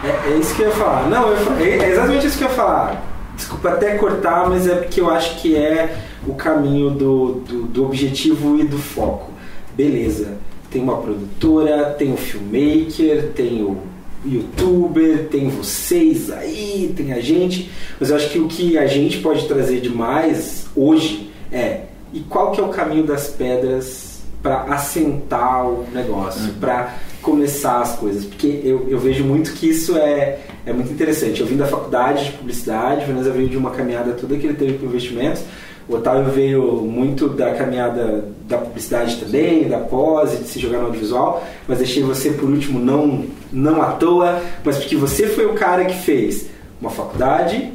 É, 0.03 0.31
é, 0.31 0.39
isso 0.39 0.55
que 0.55 0.63
eu 0.63 0.69
ia 0.69 0.75
falar. 0.75 1.09
Não, 1.11 1.29
eu, 1.29 1.59
é, 1.59 1.69
é 1.69 1.93
exatamente 1.93 2.27
isso 2.27 2.39
que 2.39 2.45
eu 2.45 2.49
ia 2.49 2.55
falar. 2.55 3.05
Desculpa 3.37 3.69
até 3.69 3.97
cortar, 3.99 4.49
mas 4.49 4.67
é 4.67 4.77
porque 4.77 5.01
eu 5.01 5.11
acho 5.11 5.41
que 5.41 5.55
é 5.55 6.05
o 6.27 6.35
caminho 6.35 6.91
do, 6.91 7.35
do, 7.47 7.63
do 7.65 7.85
objetivo 7.85 8.59
e 8.59 8.65
do 8.65 8.79
foco. 8.79 9.31
Beleza 9.77 10.48
tem 10.71 10.83
uma 10.83 10.97
produtora, 10.99 11.95
tem 11.99 12.13
o 12.13 12.17
filmmaker, 12.17 13.31
tem 13.35 13.63
o 13.63 13.79
youtuber, 14.25 15.29
tem 15.29 15.49
vocês 15.49 16.31
aí, 16.31 16.93
tem 16.97 17.13
a 17.13 17.21
gente. 17.21 17.71
Mas 17.99 18.11
eu 18.11 18.17
acho 18.17 18.31
que 18.31 18.39
o 18.39 18.49
que 18.49 18.77
a 18.77 18.87
gente 18.87 19.19
pode 19.19 19.47
trazer 19.47 19.81
de 19.81 19.89
mais 19.89 20.67
hoje 20.75 21.31
é 21.51 21.83
e 22.13 22.21
qual 22.21 22.53
que 22.53 22.61
é 22.61 22.65
o 22.65 22.69
caminho 22.69 23.05
das 23.05 23.29
pedras 23.29 24.23
para 24.43 24.63
assentar 24.65 25.67
o 25.67 25.85
negócio, 25.93 26.43
uhum. 26.43 26.55
para 26.61 26.95
começar 27.21 27.81
as 27.81 27.97
coisas. 27.97 28.25
Porque 28.25 28.61
eu, 28.65 28.87
eu 28.89 28.99
vejo 28.99 29.25
muito 29.25 29.53
que 29.53 29.69
isso 29.69 29.97
é, 29.97 30.39
é 30.65 30.73
muito 30.73 30.93
interessante. 30.93 31.41
Eu 31.41 31.47
vim 31.47 31.57
da 31.57 31.67
faculdade 31.67 32.27
de 32.27 32.33
publicidade, 32.33 33.05
Vanessa 33.05 33.31
veio 33.31 33.49
de 33.49 33.57
uma 33.57 33.71
caminhada 33.71 34.13
toda 34.13 34.37
que 34.37 34.47
ele 34.47 34.55
teve 34.55 34.79
com 34.79 34.87
investimentos 34.87 35.43
o 35.89 35.95
Otávio 35.97 36.31
veio 36.31 36.63
muito 36.83 37.29
da 37.29 37.55
caminhada 37.55 38.25
da 38.47 38.59
publicidade 38.59 39.17
também, 39.17 39.69
da 39.69 39.79
pose, 39.79 40.37
de 40.39 40.49
se 40.49 40.59
jogar 40.61 40.79
no 40.79 40.87
audiovisual, 40.87 41.43
mas 41.67 41.79
deixei 41.79 42.03
você 42.03 42.31
por 42.31 42.49
último 42.49 42.79
não, 42.79 43.25
não 43.53 43.81
à 43.83 43.93
toa, 43.93 44.41
mas 44.65 44.77
porque 44.77 44.97
você 44.97 45.27
foi 45.27 45.47
o 45.47 45.55
cara 45.55 45.85
que 45.87 45.97
fez 45.97 46.47
uma 46.81 46.91
faculdade, 46.91 47.73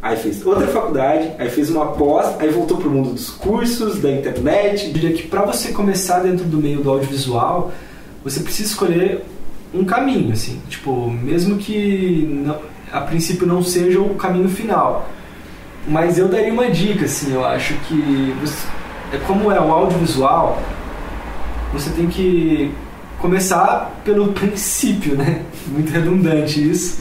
aí 0.00 0.16
fez 0.16 0.44
outra 0.46 0.66
faculdade, 0.68 1.30
aí 1.38 1.48
fez 1.50 1.68
uma 1.70 1.86
pós, 1.86 2.36
aí 2.40 2.48
voltou 2.50 2.76
pro 2.76 2.88
mundo 2.90 3.10
dos 3.10 3.30
cursos, 3.30 3.98
da 4.00 4.10
Eu 4.10 4.18
internet. 4.18 4.90
diria 4.92 5.12
que 5.12 5.24
para 5.24 5.42
você 5.42 5.72
começar 5.72 6.20
dentro 6.20 6.44
do 6.44 6.58
meio 6.58 6.80
do 6.80 6.90
audiovisual, 6.90 7.72
você 8.22 8.40
precisa 8.40 8.68
escolher 8.70 9.22
um 9.74 9.84
caminho, 9.84 10.32
assim, 10.32 10.60
tipo, 10.68 11.10
mesmo 11.10 11.56
que 11.56 12.28
não- 12.44 12.58
a 12.92 13.00
princípio 13.00 13.46
não 13.46 13.62
seja 13.62 14.00
o 14.00 14.14
caminho 14.14 14.48
final. 14.48 15.08
Mas 15.86 16.18
eu 16.18 16.28
daria 16.28 16.52
uma 16.52 16.68
dica, 16.70 17.04
assim, 17.04 17.32
eu 17.32 17.44
acho 17.44 17.74
que 17.86 18.34
você- 18.40 18.66
é 19.12 19.18
como 19.18 19.52
é 19.52 19.60
o 19.60 19.70
audiovisual, 19.72 20.60
você 21.72 21.90
tem 21.90 22.06
que 22.08 22.72
começar 23.18 24.00
pelo 24.04 24.28
princípio, 24.34 25.16
né? 25.16 25.42
Muito 25.68 25.90
redundante 25.92 26.68
isso. 26.70 26.98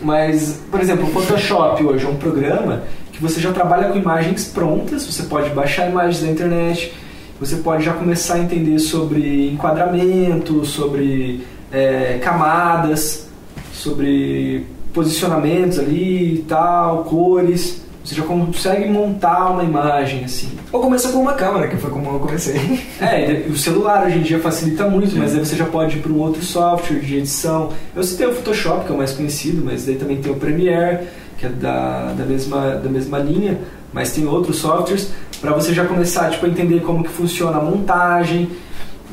Mas, 0.00 0.60
por 0.70 0.80
exemplo, 0.80 1.06
o 1.06 1.10
Photoshop 1.10 1.82
hoje 1.84 2.04
é 2.04 2.08
um 2.08 2.16
programa 2.16 2.82
que 3.12 3.20
você 3.22 3.40
já 3.40 3.52
trabalha 3.52 3.88
com 3.88 3.98
imagens 3.98 4.44
prontas, 4.44 5.06
você 5.06 5.22
pode 5.24 5.50
baixar 5.50 5.88
imagens 5.88 6.22
da 6.22 6.28
internet, 6.30 6.92
você 7.40 7.56
pode 7.56 7.84
já 7.84 7.92
começar 7.94 8.34
a 8.34 8.38
entender 8.40 8.78
sobre 8.78 9.50
enquadramento, 9.50 10.64
sobre 10.64 11.44
é, 11.72 12.18
camadas, 12.22 13.26
sobre 13.72 14.66
posicionamentos 14.92 15.78
ali 15.78 16.34
e 16.34 16.44
tal, 16.48 17.04
cores. 17.04 17.82
Você 18.04 18.14
já 18.14 18.22
consegue 18.22 18.86
montar 18.86 19.50
uma 19.50 19.64
imagem 19.64 20.24
assim. 20.24 20.50
Ou 20.70 20.82
começa 20.82 21.10
com 21.10 21.20
uma 21.20 21.32
câmera, 21.32 21.68
que 21.68 21.76
foi 21.78 21.90
como 21.90 22.10
eu 22.10 22.20
comecei. 22.20 22.84
É, 23.00 23.46
o 23.48 23.56
celular 23.56 24.06
hoje 24.06 24.18
em 24.18 24.22
dia 24.22 24.38
facilita 24.38 24.88
muito, 24.88 25.16
mas 25.16 25.34
aí 25.34 25.40
você 25.40 25.56
já 25.56 25.64
pode 25.64 25.96
ir 25.96 26.00
para 26.00 26.12
um 26.12 26.18
outro 26.18 26.42
software 26.42 27.00
de 27.00 27.16
edição. 27.16 27.70
Eu 27.96 28.02
citei 28.02 28.26
o 28.26 28.34
Photoshop, 28.34 28.84
que 28.84 28.92
é 28.92 28.94
o 28.94 28.98
mais 28.98 29.12
conhecido, 29.12 29.64
mas 29.64 29.86
daí 29.86 29.96
também 29.96 30.18
tem 30.18 30.30
o 30.30 30.36
Premiere, 30.36 31.06
que 31.38 31.46
é 31.46 31.48
da, 31.48 32.12
da, 32.12 32.24
mesma, 32.24 32.76
da 32.76 32.90
mesma 32.90 33.18
linha, 33.18 33.58
mas 33.92 34.12
tem 34.12 34.26
outros 34.26 34.58
softwares 34.58 35.10
para 35.40 35.52
você 35.52 35.72
já 35.72 35.86
começar 35.86 36.30
tipo, 36.30 36.44
a 36.44 36.48
entender 36.48 36.80
como 36.80 37.02
que 37.02 37.10
funciona 37.10 37.56
a 37.56 37.62
montagem. 37.62 38.50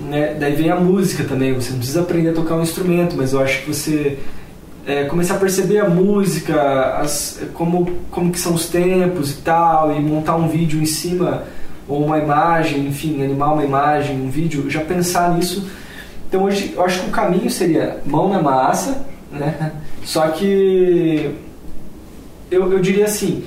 Né? 0.10 0.36
Daí 0.38 0.54
vem 0.54 0.70
a 0.70 0.76
música 0.76 1.24
também, 1.24 1.54
você 1.54 1.72
não 1.72 1.78
precisa 1.78 2.02
aprender 2.02 2.30
a 2.30 2.34
tocar 2.34 2.56
um 2.56 2.62
instrumento, 2.62 3.16
mas 3.16 3.34
eu 3.34 3.40
acho 3.40 3.62
que 3.62 3.74
você 3.74 4.18
é, 4.86 5.06
começar 5.06 5.36
a 5.36 5.40
perceber 5.40 5.80
a 5.80 5.90
música, 5.90 6.98
as, 6.98 7.40
como, 7.54 7.92
como 8.10 8.32
que 8.32 8.40
são 8.40 8.54
os 8.54 8.68
tempos 8.68 9.32
e 9.32 9.36
tal, 9.42 9.96
e 9.96 10.00
montar 10.00 10.36
um 10.36 10.48
vídeo 10.48 10.82
em 10.82 10.86
cima, 10.86 11.44
ou 11.88 12.04
uma 12.06 12.18
imagem, 12.18 12.88
enfim, 12.88 13.24
animar 13.24 13.54
uma 13.54 13.64
imagem, 13.64 14.20
um 14.20 14.30
vídeo, 14.30 14.70
já 14.70 14.82
pensar 14.82 15.36
nisso. 15.36 15.70
Então 16.28 16.44
hoje 16.44 16.74
eu 16.76 16.84
acho 16.84 17.02
que 17.02 17.08
o 17.10 17.12
caminho 17.12 17.50
seria 17.50 18.00
mão 18.06 18.30
na 18.30 18.42
massa, 18.42 19.06
né? 19.32 19.72
Só 20.04 20.28
que 20.30 21.30
eu, 22.50 22.72
eu 22.72 22.80
diria 22.80 23.06
assim, 23.06 23.44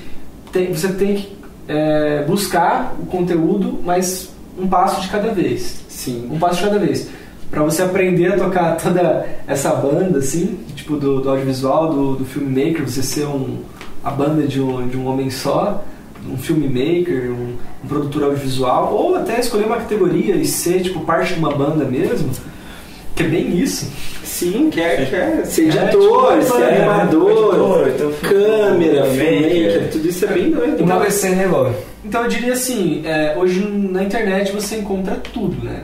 tem- 0.51 0.71
você 0.71 0.87
tem 0.93 1.15
que 1.15 1.35
é, 1.67 2.23
buscar 2.27 2.95
o 2.99 3.05
conteúdo, 3.05 3.79
mas 3.83 4.29
um 4.57 4.67
passo 4.67 5.01
de 5.01 5.09
cada 5.09 5.33
vez 5.33 5.83
Sim. 5.89 6.29
um 6.31 6.39
passo 6.39 6.57
de 6.57 6.63
cada 6.63 6.79
vez. 6.79 7.09
Pra 7.51 7.63
você 7.63 7.83
aprender 7.83 8.33
a 8.33 8.37
tocar 8.37 8.75
toda 8.77 9.25
essa 9.47 9.73
banda, 9.75 10.19
assim, 10.19 10.57
tipo 10.75 10.97
do, 10.97 11.21
do 11.21 11.29
audiovisual, 11.29 11.93
do, 11.93 12.15
do 12.15 12.25
filmmaker, 12.25 12.87
você 12.87 13.01
ser 13.01 13.25
um, 13.25 13.59
a 14.03 14.11
banda 14.11 14.47
de 14.47 14.59
um, 14.59 14.87
de 14.87 14.97
um 14.97 15.07
homem 15.07 15.29
só, 15.29 15.83
um 16.27 16.37
filmmaker, 16.37 17.31
um, 17.31 17.55
um 17.83 17.87
produtor 17.87 18.23
audiovisual, 18.23 18.93
ou 18.93 19.15
até 19.15 19.39
escolher 19.39 19.65
uma 19.65 19.77
categoria 19.77 20.35
e 20.35 20.45
ser, 20.45 20.81
tipo, 20.81 21.01
parte 21.01 21.33
de 21.33 21.39
uma 21.39 21.51
banda 21.53 21.85
mesmo, 21.85 22.29
que 23.15 23.23
é 23.23 23.27
bem 23.27 23.57
isso. 23.57 23.89
Sim, 24.23 24.69
quer, 24.71 25.09
quer 25.09 25.45
ser 25.45 25.69
É, 25.69 25.83
editor, 25.83 26.39
tipo, 26.39 26.53
ser 26.57 26.61
é, 26.63 26.77
animador, 26.81 27.31
editor, 27.31 27.87
então, 27.87 28.11
câmera, 28.29 29.05
filmmaker. 29.05 29.89
tudo 29.91 30.07
isso 30.09 30.25
é 30.25 30.27
bem 30.27 30.51
doido. 30.51 30.83
Uma 30.83 30.99
vez 30.99 31.13
sem 31.13 31.35
negócio. 31.35 31.75
Então 32.03 32.23
eu 32.23 32.27
diria 32.27 32.53
assim, 32.53 33.01
é, 33.05 33.35
hoje 33.37 33.61
na 33.65 34.03
internet 34.03 34.51
você 34.51 34.77
encontra 34.77 35.15
tudo, 35.15 35.63
né? 35.63 35.83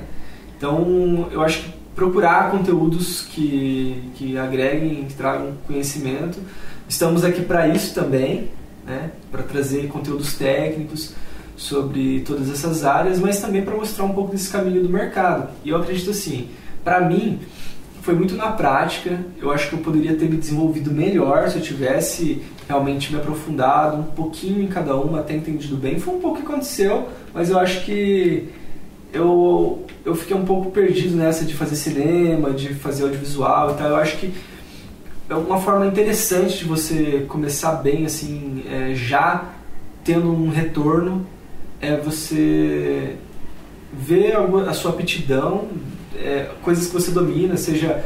Então 0.61 1.27
eu 1.31 1.41
acho 1.41 1.63
que 1.63 1.73
procurar 1.95 2.51
conteúdos 2.51 3.21
que, 3.23 4.11
que 4.13 4.37
agreguem, 4.37 5.05
que 5.05 5.15
tragam 5.15 5.53
conhecimento. 5.65 6.37
Estamos 6.87 7.25
aqui 7.25 7.41
para 7.41 7.67
isso 7.67 7.95
também, 7.95 8.49
né? 8.85 9.09
Para 9.31 9.41
trazer 9.41 9.87
conteúdos 9.87 10.35
técnicos 10.35 11.15
sobre 11.57 12.19
todas 12.19 12.47
essas 12.47 12.85
áreas, 12.85 13.17
mas 13.17 13.41
também 13.41 13.63
para 13.63 13.75
mostrar 13.75 14.05
um 14.05 14.13
pouco 14.13 14.33
desse 14.33 14.51
caminho 14.51 14.83
do 14.83 14.89
mercado. 14.89 15.49
E 15.65 15.69
eu 15.69 15.77
acredito 15.77 16.11
assim, 16.11 16.49
para 16.83 17.01
mim 17.01 17.39
foi 18.03 18.13
muito 18.13 18.35
na 18.35 18.51
prática. 18.51 19.19
Eu 19.41 19.51
acho 19.51 19.67
que 19.67 19.73
eu 19.73 19.79
poderia 19.79 20.15
ter 20.15 20.29
me 20.29 20.37
desenvolvido 20.37 20.91
melhor 20.91 21.49
se 21.49 21.55
eu 21.55 21.61
tivesse 21.63 22.39
realmente 22.67 23.11
me 23.11 23.19
aprofundado 23.19 23.97
um 23.97 24.03
pouquinho 24.03 24.61
em 24.61 24.67
cada 24.67 24.95
uma, 24.95 25.21
até 25.21 25.35
entendido 25.35 25.75
bem. 25.75 25.99
Foi 25.99 26.13
um 26.13 26.19
pouco 26.19 26.37
que 26.37 26.43
aconteceu, 26.43 27.09
mas 27.33 27.49
eu 27.49 27.57
acho 27.57 27.83
que 27.83 28.60
eu, 29.13 29.85
eu 30.05 30.15
fiquei 30.15 30.35
um 30.35 30.45
pouco 30.45 30.71
perdido 30.71 31.15
nessa 31.15 31.45
de 31.45 31.53
fazer 31.53 31.75
cinema, 31.75 32.51
de 32.51 32.73
fazer 32.73 33.03
audiovisual 33.03 33.71
e 33.71 33.73
tal. 33.77 33.89
Eu 33.89 33.95
acho 33.97 34.17
que 34.17 34.33
é 35.29 35.35
uma 35.35 35.59
forma 35.59 35.85
interessante 35.85 36.59
de 36.59 36.65
você 36.65 37.25
começar 37.27 37.73
bem, 37.73 38.05
assim, 38.05 38.63
é, 38.69 38.93
já 38.93 39.45
tendo 40.03 40.31
um 40.31 40.49
retorno, 40.49 41.25
é 41.79 41.95
você 41.95 43.15
ver 43.93 44.35
a 44.67 44.73
sua 44.73 44.91
aptidão, 44.91 45.67
é, 46.17 46.49
coisas 46.61 46.87
que 46.87 46.93
você 46.93 47.11
domina, 47.11 47.57
seja 47.57 48.03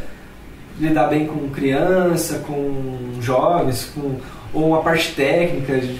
lidar 0.79 1.07
bem 1.07 1.25
com 1.25 1.49
criança, 1.49 2.39
com 2.39 3.19
jovens, 3.21 3.91
com, 3.93 4.17
ou 4.53 4.69
uma 4.69 4.81
parte 4.81 5.13
técnica 5.13 5.79
de, 5.79 5.99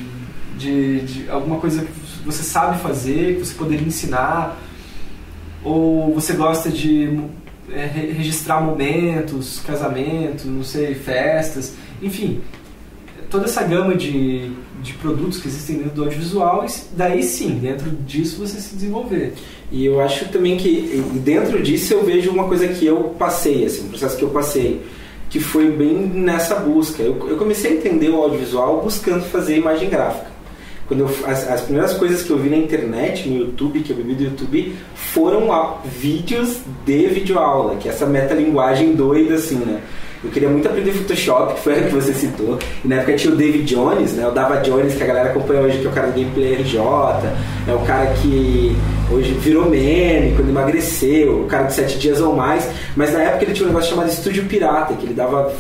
de, 0.57 0.99
de 1.01 1.29
alguma 1.29 1.59
coisa 1.59 1.83
que 1.83 1.91
você 2.25 2.43
sabe 2.43 2.79
fazer, 2.79 3.35
que 3.35 3.45
você 3.45 3.53
poderia 3.53 3.87
ensinar, 3.87 4.57
ou 5.65 6.13
você 6.13 6.34
gosta 6.34 6.69
de 6.69 7.19
é, 7.71 7.86
re- 7.86 8.12
registrar 8.12 8.62
momentos, 8.62 9.60
casamentos, 9.65 10.45
não 10.45 10.63
sei, 10.63 10.93
festas, 10.93 11.73
enfim, 12.01 12.39
toda 13.30 13.45
essa 13.45 13.63
gama 13.63 13.95
de, 13.95 14.51
de 14.84 14.93
produtos 14.93 15.39
que 15.39 15.47
existem 15.47 15.78
dentro 15.78 15.95
do 15.95 16.04
audiovisual, 16.04 16.65
daí 16.95 17.23
sim, 17.23 17.58
dentro 17.62 17.89
disso 17.89 18.38
você 18.45 18.60
se 18.62 18.75
desenvolver. 18.75 19.34
E 19.71 19.84
eu 19.86 19.99
acho 19.99 20.30
também 20.30 20.58
que 20.58 21.04
dentro 21.15 21.62
disso 21.62 21.93
eu 21.93 22.06
vejo 22.06 22.30
uma 22.30 22.47
coisa 22.47 22.67
que 22.67 22.86
eu 22.86 23.15
passei, 23.17 23.65
assim, 23.65 23.86
um 23.86 23.89
processo 23.89 24.15
que 24.15 24.23
eu 24.23 24.30
passei, 24.30 24.82
que 25.28 25.39
foi 25.39 25.71
bem 25.71 25.95
nessa 25.95 26.56
busca. 26.56 27.01
Eu, 27.01 27.28
eu 27.28 27.36
comecei 27.36 27.71
a 27.71 27.75
entender 27.75 28.10
o 28.10 28.21
audiovisual 28.21 28.82
buscando 28.84 29.23
fazer 29.25 29.58
imagem 29.58 29.89
gráfica. 29.89 30.35
Quando 30.88 31.00
eu, 31.02 31.10
as, 31.26 31.50
as 31.50 31.62
primeiras 31.62 31.93
coisas 31.93 32.21
que 32.21 32.30
eu 32.30 32.38
vi 32.38 32.50
na 32.50 32.58
internet, 32.58 33.28
no 33.28 33.38
YouTube, 33.39 33.80
que 33.80 33.89
eu 33.91 33.95
bebi 33.98 34.13
do 34.13 34.24
YouTube, 34.24 34.76
foram 34.93 35.52
a- 35.52 35.78
vídeos 36.00 36.58
de 36.86 37.08
videoaula, 37.08 37.76
que 37.78 37.88
é 37.89 37.91
essa 37.91 38.06
metalinguagem 38.06 38.93
doida, 38.93 39.36
assim, 39.36 39.56
né? 39.56 39.82
Eu 40.24 40.32
queria 40.32 40.50
muito 40.50 40.67
aprender 40.67 40.91
Photoshop, 40.91 41.54
que 41.56 41.60
foi 41.62 41.74
a 41.80 41.84
que 41.84 41.89
você 41.93 42.12
citou. 42.13 42.58
E 42.84 42.88
na 42.88 42.95
época 42.95 43.13
tinha 43.15 43.32
o 43.34 43.36
David 43.38 43.63
Jones, 43.65 44.13
né? 44.13 44.28
O 44.28 44.32
Dava 44.32 44.58
Jones, 44.58 44.95
que 44.95 45.04
a 45.04 45.06
galera 45.06 45.30
acompanha 45.30 45.62
hoje, 45.62 45.80
que 45.80 45.86
é 45.86 45.89
o 45.89 45.93
cara 45.93 46.08
do 46.08 46.13
Gameplay 46.19 46.56
RJ. 46.56 46.80
É 47.67 47.74
o 47.74 47.80
cara 47.86 48.08
que 48.21 48.76
hoje 49.12 49.34
virou 49.34 49.69
meme, 49.69 50.36
quando 50.36 50.50
emagreceu. 50.50 51.41
O 51.41 51.45
cara 51.45 51.65
de 51.65 51.74
7 51.74 52.00
dias 52.00 52.21
ou 52.21 52.36
mais. 52.36 52.67
Mas 52.95 53.13
na 53.13 53.21
época 53.21 53.43
ele 53.45 53.54
tinha 53.54 53.65
um 53.65 53.69
negócio 53.71 53.91
chamado 53.91 54.10
Estúdio 54.10 54.45
Pirata, 54.45 54.95
que 54.95 55.06
ele 55.06 55.13
dava 55.13 55.54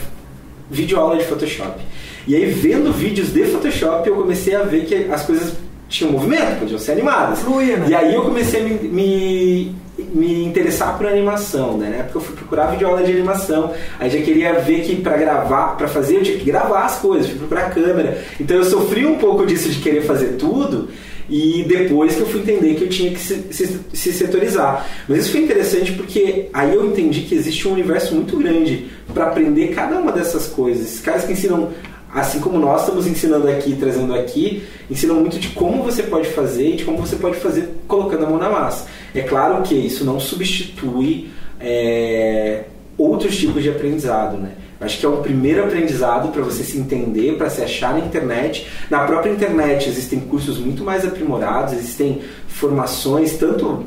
videoaula 0.71 1.17
de 1.17 1.25
Photoshop. 1.25 1.79
E 2.27 2.35
aí, 2.35 2.45
vendo 2.45 2.91
vídeos 2.91 3.31
de 3.31 3.43
Photoshop, 3.45 4.07
eu 4.07 4.15
comecei 4.15 4.55
a 4.55 4.63
ver 4.63 4.85
que 4.85 4.95
as 5.11 5.23
coisas 5.23 5.53
tinham 5.87 6.11
movimento, 6.11 6.59
podiam 6.59 6.79
ser 6.79 6.93
animadas. 6.93 7.39
Fluía, 7.41 7.77
né? 7.77 7.87
E 7.89 7.95
aí 7.95 8.13
eu 8.15 8.23
comecei 8.23 8.61
a 8.61 8.63
me, 8.63 8.73
me, 8.89 9.75
me 9.97 10.45
interessar 10.45 10.97
por 10.97 11.07
animação, 11.07 11.77
né? 11.77 11.89
Na 11.89 11.95
época 11.97 12.17
eu 12.17 12.21
fui 12.21 12.35
procurar 12.35 12.67
videoaula 12.67 13.03
de 13.03 13.11
animação. 13.11 13.71
Aí 13.99 14.09
já 14.09 14.21
queria 14.21 14.53
ver 14.59 14.81
que 14.81 14.95
para 14.95 15.17
gravar, 15.17 15.77
para 15.77 15.87
fazer, 15.87 16.17
eu 16.17 16.23
tinha 16.23 16.37
que 16.37 16.45
gravar 16.45 16.85
as 16.85 16.97
coisas, 16.97 17.27
fui 17.27 17.37
procurar 17.37 17.69
câmera. 17.69 18.21
Então 18.39 18.57
eu 18.57 18.65
sofri 18.65 19.05
um 19.05 19.17
pouco 19.17 19.45
disso 19.45 19.69
de 19.69 19.79
querer 19.79 20.01
fazer 20.01 20.35
tudo. 20.37 20.89
E 21.27 21.65
depois 21.67 22.15
que 22.15 22.21
eu 22.21 22.27
fui 22.27 22.41
entender 22.41 22.75
que 22.75 22.83
eu 22.83 22.89
tinha 22.89 23.11
que 23.11 23.19
se, 23.19 23.47
se, 23.51 23.79
se 23.93 24.13
setorizar. 24.13 24.85
Mas 25.07 25.19
isso 25.19 25.31
foi 25.31 25.41
interessante 25.41 25.91
porque 25.93 26.49
aí 26.53 26.73
eu 26.73 26.85
entendi 26.85 27.21
que 27.21 27.33
existe 27.33 27.67
um 27.67 27.73
universo 27.73 28.13
muito 28.13 28.37
grande 28.37 28.87
para 29.11 29.27
aprender 29.27 29.69
cada 29.69 29.97
uma 29.97 30.11
dessas 30.11 30.45
coisas. 30.47 30.85
Esses 30.85 30.99
caras 30.99 31.23
que 31.23 31.33
ensinam 31.33 31.71
assim 32.15 32.39
como 32.39 32.57
nós 32.57 32.81
estamos 32.81 33.05
ensinando 33.05 33.49
aqui, 33.49 33.75
trazendo 33.75 34.15
aqui, 34.15 34.63
ensinam 34.89 35.15
muito 35.15 35.37
de 35.37 35.49
como 35.49 35.83
você 35.83 36.01
pode 36.01 36.29
fazer 36.29 36.69
e 36.69 36.75
de 36.77 36.85
como 36.85 36.97
você 36.97 37.17
pode 37.17 37.35
fazer 37.35 37.75
colocando 37.89 38.25
a 38.25 38.29
mão 38.29 38.39
na 38.39 38.49
massa. 38.49 38.87
É 39.13 39.21
claro 39.21 39.61
que 39.63 39.75
isso 39.75 40.05
não 40.05 40.17
substitui 40.17 41.29
é, 41.59 42.63
outros 42.97 43.35
tipos 43.35 43.61
de 43.61 43.69
aprendizado, 43.69 44.37
né? 44.37 44.53
Acho 44.79 44.99
que 44.99 45.05
é 45.05 45.09
um 45.09 45.21
primeiro 45.21 45.63
aprendizado 45.63 46.29
para 46.29 46.41
você 46.41 46.63
se 46.63 46.77
entender, 46.77 47.37
para 47.37 47.49
se 47.49 47.61
achar 47.61 47.93
na 47.93 47.99
internet. 47.99 48.67
Na 48.89 49.05
própria 49.05 49.31
internet 49.31 49.89
existem 49.89 50.19
cursos 50.19 50.57
muito 50.57 50.83
mais 50.83 51.05
aprimorados, 51.05 51.73
existem 51.73 52.21
formações, 52.47 53.37
tanto 53.37 53.85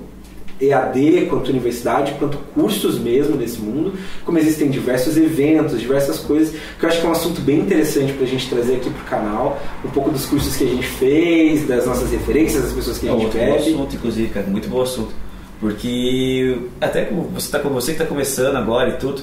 EAD, 0.60 1.26
quanto 1.28 1.50
universidade, 1.50 2.12
quanto 2.18 2.36
cursos 2.54 2.98
mesmo 2.98 3.36
nesse 3.36 3.58
mundo, 3.58 3.92
como 4.24 4.38
existem 4.38 4.68
diversos 4.70 5.16
eventos, 5.16 5.78
diversas 5.80 6.18
coisas, 6.18 6.54
que 6.78 6.84
eu 6.84 6.88
acho 6.88 7.00
que 7.00 7.06
é 7.06 7.08
um 7.08 7.12
assunto 7.12 7.40
bem 7.40 7.60
interessante 7.60 8.12
para 8.12 8.24
a 8.24 8.28
gente 8.28 8.48
trazer 8.48 8.76
aqui 8.76 8.90
para 8.90 9.02
o 9.02 9.06
canal, 9.06 9.60
um 9.84 9.88
pouco 9.90 10.10
dos 10.10 10.26
cursos 10.26 10.56
que 10.56 10.64
a 10.64 10.68
gente 10.68 10.86
fez, 10.86 11.66
das 11.66 11.86
nossas 11.86 12.10
referências, 12.10 12.62
das 12.64 12.72
pessoas 12.72 12.98
que 12.98 13.08
a 13.08 13.10
É 13.10 13.12
gente 13.12 13.22
muito 13.22 13.36
bebe. 13.36 13.50
bom 13.50 13.56
assunto, 13.58 13.96
inclusive, 13.96 14.28
cara, 14.28 14.46
muito 14.46 14.68
bom 14.68 14.82
assunto. 14.82 15.12
Porque 15.60 16.56
até 16.80 17.08
você 17.34 17.50
tá, 17.50 17.58
você 17.58 17.86
que 17.92 18.00
está 18.02 18.06
começando 18.06 18.56
agora 18.56 18.90
e 18.90 18.92
tudo, 18.96 19.22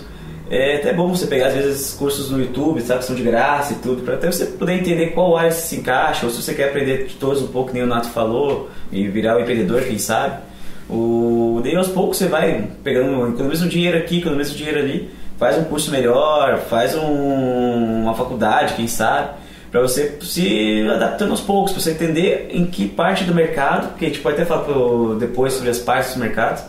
é 0.50 0.76
até 0.76 0.94
bom 0.94 1.08
você 1.10 1.26
pegar 1.28 1.48
às 1.48 1.54
vezes 1.54 1.94
cursos 1.94 2.30
no 2.30 2.40
YouTube, 2.40 2.82
sabe, 2.82 3.00
que 3.00 3.06
são 3.06 3.16
de 3.16 3.24
graça 3.24 3.74
e 3.74 3.78
tudo, 3.78 4.04
para 4.04 4.16
até 4.16 4.32
você 4.32 4.46
poder 4.46 4.74
entender 4.74 5.08
qual 5.08 5.36
área 5.38 5.52
se 5.52 5.78
encaixa, 5.78 6.26
ou 6.26 6.32
se 6.32 6.42
você 6.42 6.54
quer 6.54 6.70
aprender 6.70 7.06
de 7.08 7.16
todos 7.16 7.42
um 7.42 7.48
pouco, 7.48 7.74
nem 7.74 7.84
o 7.84 7.88
Nato 7.88 8.10
falou, 8.10 8.70
e 8.92 9.08
virar 9.08 9.38
um 9.38 9.42
empreendedor, 9.42 9.82
quem 9.84 9.98
sabe. 9.98 10.40
O, 10.90 11.62
daí 11.64 11.76
aos 11.76 11.88
poucos 11.88 12.18
você 12.18 12.28
vai 12.28 12.68
pegando, 12.84 13.30
economiza 13.30 13.66
um 13.66 13.68
dinheiro 13.68 13.98
aqui, 13.98 14.20
economiza 14.20 14.54
um 14.54 14.56
dinheiro 14.56 14.80
ali, 14.80 15.10
faz 15.38 15.58
um 15.58 15.64
curso 15.64 15.90
melhor, 15.92 16.60
faz 16.70 16.96
um- 16.96 18.04
uma 18.04 18.14
faculdade, 18.14 18.74
quem 18.76 18.88
sabe, 18.88 19.30
para 19.72 19.82
você 19.82 20.18
se 20.22 20.88
adaptando 20.90 21.32
aos 21.32 21.42
poucos, 21.42 21.74
para 21.74 21.82
você 21.82 21.92
entender 21.92 22.50
em 22.52 22.66
que 22.68 22.88
parte 22.88 23.24
do 23.24 23.34
mercado, 23.34 23.90
porque 23.90 24.06
a 24.06 24.08
gente 24.10 24.22
pode 24.22 24.36
até 24.36 24.46
falar 24.46 24.62
pro- 24.62 25.16
depois 25.20 25.54
sobre 25.54 25.70
as 25.70 25.80
partes 25.80 26.14
do 26.14 26.20
mercado, 26.20 26.64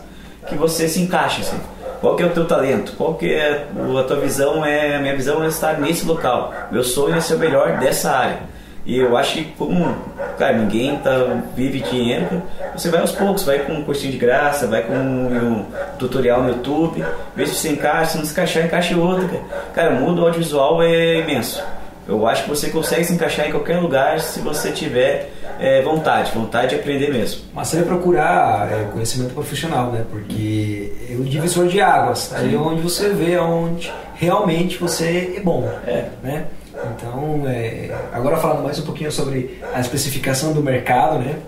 que 0.49 0.55
você 0.55 0.87
se 0.87 0.99
encaixa, 1.01 1.41
assim. 1.41 1.57
Qual 2.01 2.15
que 2.15 2.23
é 2.23 2.25
o 2.25 2.29
teu 2.29 2.45
talento? 2.45 2.93
Qual 2.97 3.15
que 3.15 3.33
é 3.33 3.67
a 3.99 4.03
tua 4.03 4.17
visão? 4.17 4.63
É 4.65 4.95
a 4.95 4.99
minha 4.99 5.15
visão 5.15 5.43
é 5.43 5.47
estar 5.47 5.79
nesse 5.79 6.05
local. 6.05 6.53
Meu 6.71 6.83
sonho 6.83 7.15
é 7.15 7.19
ser 7.21 7.35
o 7.35 7.39
melhor 7.39 7.77
dessa 7.79 8.11
área. 8.11 8.39
E 8.87 8.97
eu 8.99 9.17
acho 9.17 9.33
que 9.33 9.43
como, 9.57 9.93
cara, 10.39 10.57
ninguém 10.57 10.95
tá, 10.99 11.11
vive 11.53 11.81
dinheiro, 11.81 12.41
você 12.73 12.89
vai 12.89 13.01
aos 13.01 13.11
poucos, 13.11 13.43
vai 13.43 13.59
com 13.59 13.73
um 13.73 13.83
cursinho 13.83 14.13
de 14.13 14.17
graça, 14.17 14.65
vai 14.65 14.81
com 14.81 14.93
um, 14.93 15.65
tutorial 15.99 16.41
no 16.41 16.51
YouTube, 16.51 17.03
vê 17.35 17.45
se 17.45 17.55
você 17.55 17.69
encaixa, 17.71 18.11
se 18.11 18.17
não 18.17 18.23
se 18.23 18.31
encaixar, 18.31 18.63
encaixa 18.63 18.93
em 18.93 18.97
outro. 18.97 19.27
Cara, 19.27 19.89
cara 19.89 19.95
o 19.95 19.99
mundo 19.99 20.21
audiovisual 20.21 20.81
é 20.81 21.19
imenso. 21.19 21.61
Eu 22.07 22.25
acho 22.25 22.43
que 22.43 22.49
você 22.49 22.69
consegue 22.69 23.03
se 23.03 23.11
encaixar 23.11 23.49
em 23.49 23.51
qualquer 23.51 23.77
lugar 23.81 24.21
se 24.21 24.39
você 24.39 24.71
tiver 24.71 25.33
é, 25.59 25.81
vontade, 25.81 26.31
vontade 26.31 26.69
de 26.69 26.75
aprender 26.75 27.11
mesmo. 27.11 27.41
Mas 27.53 27.67
você 27.67 27.81
vai 27.81 27.85
procurar 27.85 28.71
é, 28.71 28.85
conhecimento 28.85 29.33
profissional, 29.33 29.91
né? 29.91 30.05
Porque 30.09 30.93
é 31.11 31.15
o 31.15 31.25
divisor 31.25 31.67
de 31.67 31.81
águas. 31.81 32.33
Aí 32.33 32.55
é 32.55 32.57
onde 32.57 32.81
você 32.81 33.09
vê 33.09 33.37
onde 33.37 33.91
realmente 34.15 34.77
você 34.77 35.33
é 35.35 35.41
bom. 35.41 35.69
É. 35.85 36.05
Né? 36.23 36.45
Então, 36.85 37.43
é, 37.47 37.89
agora 38.13 38.37
falando 38.37 38.63
mais 38.63 38.79
um 38.79 38.83
pouquinho 38.83 39.11
sobre 39.11 39.59
a 39.73 39.79
especificação 39.79 40.53
do 40.53 40.61
mercado, 40.61 41.19
né? 41.19 41.39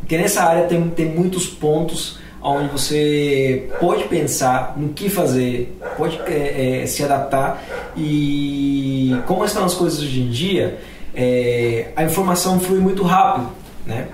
Porque 0.00 0.18
nessa 0.18 0.42
área 0.42 0.64
tem, 0.64 0.90
tem 0.90 1.06
muitos 1.06 1.46
pontos 1.46 2.18
onde 2.42 2.68
você 2.68 3.70
pode 3.80 4.04
pensar 4.04 4.74
no 4.76 4.90
que 4.90 5.08
fazer, 5.08 5.78
pode 5.96 6.20
é, 6.26 6.82
é, 6.82 6.86
se 6.86 7.02
adaptar 7.02 7.64
e 7.96 9.16
como 9.26 9.44
estão 9.46 9.64
as 9.64 9.72
coisas 9.72 10.00
hoje 10.00 10.20
em 10.20 10.28
dia, 10.28 10.78
é, 11.14 11.88
a 11.96 12.04
informação 12.04 12.60
flui 12.60 12.80
muito 12.80 13.02
rápido, 13.02 13.48
né? 13.86 14.08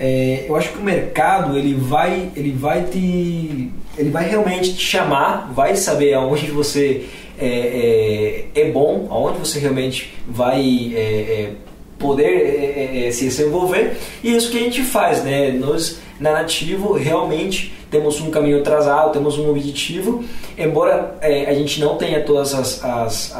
É, 0.00 0.46
eu 0.48 0.54
acho 0.56 0.72
que 0.72 0.78
o 0.78 0.82
mercado 0.82 1.56
ele 1.56 1.74
vai, 1.74 2.30
ele 2.36 2.52
vai 2.52 2.84
te, 2.84 3.72
ele 3.96 4.10
vai 4.10 4.28
realmente 4.28 4.74
te 4.74 4.84
chamar, 4.84 5.52
vai 5.52 5.74
saber 5.76 6.14
aonde 6.14 6.50
você 6.50 7.08
é, 7.40 8.46
é, 8.54 8.60
é 8.60 8.70
bom, 8.70 9.06
aonde 9.10 9.38
você 9.38 9.58
realmente 9.58 10.14
vai 10.26 10.92
é, 10.94 11.00
é, 11.00 11.50
poder 11.98 12.24
é, 12.24 13.06
é, 13.06 13.10
se 13.10 13.24
desenvolver 13.24 13.96
e 14.22 14.36
isso 14.36 14.50
que 14.50 14.58
a 14.58 14.62
gente 14.62 14.82
faz, 14.82 15.22
né? 15.22 15.50
Nós 15.50 16.00
na 16.20 16.32
Nativo 16.32 16.94
realmente 16.94 17.72
temos 17.90 18.20
um 18.20 18.30
caminho 18.30 18.58
atrasado, 18.58 19.12
temos 19.12 19.38
um 19.38 19.48
objetivo, 19.48 20.22
embora 20.58 21.16
é, 21.20 21.46
a 21.46 21.54
gente 21.54 21.80
não 21.80 21.96
tenha 21.96 22.20
todas 22.22 22.52
as, 22.52 22.84
as, 22.84 23.34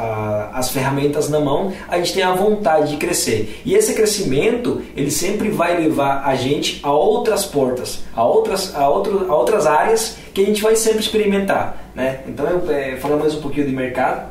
as 0.55 0.71
ferramentas 0.71 1.29
na 1.29 1.39
mão, 1.39 1.73
a 1.87 1.99
gente 1.99 2.15
tem 2.15 2.23
a 2.23 2.33
vontade 2.33 2.93
de 2.93 2.97
crescer. 2.97 3.61
E 3.65 3.75
esse 3.75 3.93
crescimento, 3.95 4.81
ele 4.97 5.11
sempre 5.11 5.51
vai 5.51 5.79
levar 5.79 6.23
a 6.25 6.35
gente 6.35 6.81
a 6.83 6.93
outras 6.93 7.45
portas, 7.45 8.05
a 8.15 8.25
outras, 8.25 8.75
a 8.75 8.89
outro, 8.89 9.31
a 9.31 9.37
outras 9.37 9.67
áreas 9.67 10.17
que 10.33 10.41
a 10.41 10.47
gente 10.47 10.63
vai 10.63 10.77
sempre 10.77 11.01
experimentar. 11.01 11.88
Né? 11.99 12.21
Então, 12.29 12.47
eu, 12.47 12.71
é, 12.71 12.95
falando 12.95 13.23
mais 13.23 13.35
um 13.35 13.41
pouquinho 13.41 13.67
de 13.67 13.75
mercado, 13.75 14.29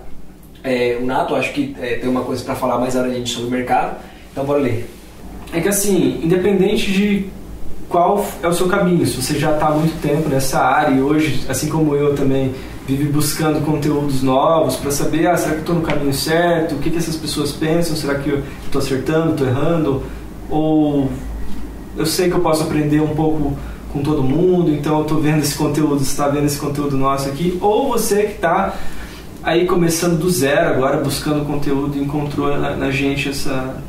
é, 0.64 0.98
o 1.02 1.06
Nato 1.06 1.36
acho 1.36 1.52
que 1.52 1.76
é, 1.82 1.96
tem 1.96 2.10
uma 2.10 2.22
coisa 2.22 2.42
para 2.46 2.56
falar 2.56 2.80
mais 2.80 2.94
gente 2.94 3.30
sobre 3.30 3.50
o 3.50 3.52
mercado, 3.52 3.98
então 4.32 4.46
bora 4.46 4.62
ler. 4.62 4.90
É 5.52 5.60
que 5.60 5.68
assim, 5.68 6.22
independente 6.24 6.90
de 6.90 7.26
qual 7.90 8.26
é 8.42 8.48
o 8.48 8.54
seu 8.54 8.70
caminho, 8.70 9.06
se 9.06 9.22
você 9.22 9.38
já 9.38 9.52
está 9.54 9.68
há 9.68 9.72
muito 9.72 10.02
tempo 10.02 10.30
nessa 10.30 10.62
área 10.62 10.96
e 10.96 11.02
hoje, 11.02 11.46
assim 11.50 11.68
como 11.68 11.94
eu 11.94 12.16
também, 12.16 12.56
vive 12.88 13.04
buscando 13.10 13.60
conteúdos 13.66 14.24
novos 14.24 14.78
para 14.78 14.90
saber, 14.90 15.28
ah, 15.28 15.36
será 15.36 15.56
que 15.56 15.60
estou 15.60 15.76
no 15.76 15.82
caminho 15.82 16.14
certo? 16.14 16.76
O 16.76 16.78
que, 16.78 16.90
que 16.90 16.98
essas 16.98 17.18
pessoas 17.18 17.52
pensam? 17.52 17.98
Será 17.98 18.16
que 18.16 18.30
eu 18.30 18.44
estou 18.66 18.80
acertando, 18.80 19.32
estou 19.32 19.46
errando? 19.46 20.04
Ou 20.50 21.10
eu 21.98 22.06
sei 22.06 22.30
que 22.30 22.36
eu 22.36 22.40
posso 22.40 22.64
aprender 22.64 23.02
um 23.02 23.14
pouco 23.14 23.58
com 23.92 24.02
todo 24.02 24.24
mundo, 24.24 24.72
então 24.72 24.98
eu 24.98 25.02
estou 25.04 25.20
vendo 25.20 25.40
esse 25.40 25.56
conteúdo, 25.56 26.00
você 26.00 26.12
está 26.12 26.28
vendo 26.28 26.46
esse 26.46 26.60
conteúdo 26.60 26.98
nosso 26.98 27.30
aqui? 27.30 27.58
Ou 27.62 27.90
você 27.90 28.24
que 28.24 28.34
está 28.34 28.76
aí 29.44 29.66
começando 29.66 30.20
do 30.20 30.30
zero 30.30 30.70
agora, 30.70 30.98
buscando 30.98 31.46
conteúdo 31.46 31.98
encontrou 31.98 32.58
na, 32.58 32.76
na 32.76 32.92
gente 32.92 33.30
essa 33.30 33.82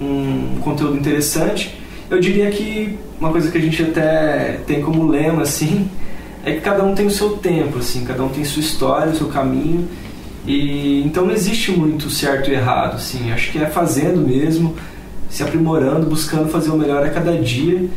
um 0.00 0.60
conteúdo 0.60 0.96
interessante. 0.96 1.74
Eu 2.10 2.20
diria 2.20 2.50
que 2.50 2.98
uma 3.18 3.30
coisa 3.30 3.50
que 3.50 3.58
a 3.58 3.60
gente 3.60 3.82
até 3.82 4.60
tem 4.66 4.80
como 4.80 5.08
lema 5.08 5.42
assim 5.42 5.90
é 6.44 6.52
que 6.52 6.60
cada 6.60 6.84
um 6.84 6.94
tem 6.94 7.06
o 7.06 7.10
seu 7.10 7.30
tempo, 7.30 7.78
assim, 7.78 8.04
cada 8.04 8.22
um 8.22 8.28
tem 8.28 8.44
sua 8.44 8.60
história, 8.60 9.12
o 9.12 9.16
seu 9.16 9.26
caminho. 9.28 9.88
E 10.46 11.02
então 11.04 11.26
não 11.26 11.32
existe 11.32 11.72
muito 11.72 12.08
certo 12.08 12.50
e 12.50 12.54
errado, 12.54 12.94
assim. 12.94 13.32
Acho 13.32 13.50
que 13.50 13.58
é 13.58 13.66
fazendo 13.66 14.20
mesmo, 14.20 14.76
se 15.28 15.42
aprimorando, 15.42 16.06
buscando 16.06 16.48
fazer 16.48 16.70
o 16.70 16.76
melhor 16.76 17.04
a 17.04 17.10
cada 17.10 17.32
dia 17.36 17.88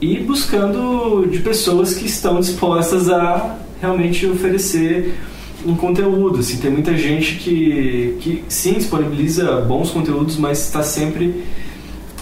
e 0.00 0.18
buscando 0.18 1.26
de 1.30 1.38
pessoas 1.38 1.94
que 1.94 2.06
estão 2.06 2.40
dispostas 2.40 3.08
a 3.08 3.58
realmente 3.80 4.26
oferecer 4.26 5.18
um 5.64 5.74
conteúdo. 5.74 6.40
Assim, 6.40 6.58
tem 6.58 6.70
muita 6.70 6.96
gente 6.96 7.36
que, 7.36 8.16
que 8.20 8.44
sim 8.48 8.74
disponibiliza 8.74 9.60
bons 9.62 9.90
conteúdos, 9.90 10.36
mas 10.36 10.60
está 10.60 10.82
sempre 10.82 11.44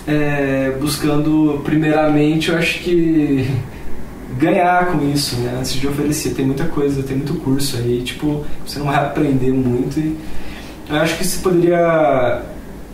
é, 0.07 0.77
buscando, 0.81 1.61
primeiramente, 1.65 2.51
eu 2.51 2.59
acho 2.59 2.81
que 2.81 3.47
ganhar 4.39 4.93
com 4.93 5.11
isso, 5.11 5.37
né? 5.37 5.57
Antes 5.59 5.73
de 5.75 5.87
oferecer. 5.87 6.31
Tem 6.31 6.45
muita 6.45 6.65
coisa, 6.67 7.03
tem 7.03 7.17
muito 7.17 7.35
curso 7.35 7.77
aí, 7.77 8.03
tipo, 8.03 8.45
você 8.67 8.79
não 8.79 8.87
vai 8.87 8.97
aprender 8.97 9.53
muito. 9.53 9.99
E 9.99 10.17
eu 10.89 10.97
acho 10.97 11.17
que 11.17 11.25
você 11.27 11.41
poderia 11.41 12.43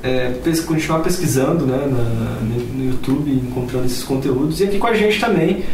é, 0.02 0.30
pes 0.42 0.60
continuar 0.60 1.00
pesquisando 1.00 1.66
né, 1.66 1.78
na, 1.86 2.40
no 2.74 2.84
YouTube, 2.84 3.30
encontrando 3.30 3.86
esses 3.86 4.02
conteúdos. 4.02 4.60
E 4.60 4.64
aqui 4.64 4.78
com 4.78 4.86
a 4.86 4.94
gente 4.94 5.20
também 5.20 5.64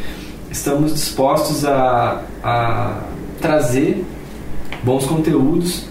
estamos 0.51 0.95
dispostos 0.95 1.65
a, 1.65 2.23
a 2.43 3.01
trazer 3.41 4.05
bons 4.83 5.05
conteúdos 5.07 5.87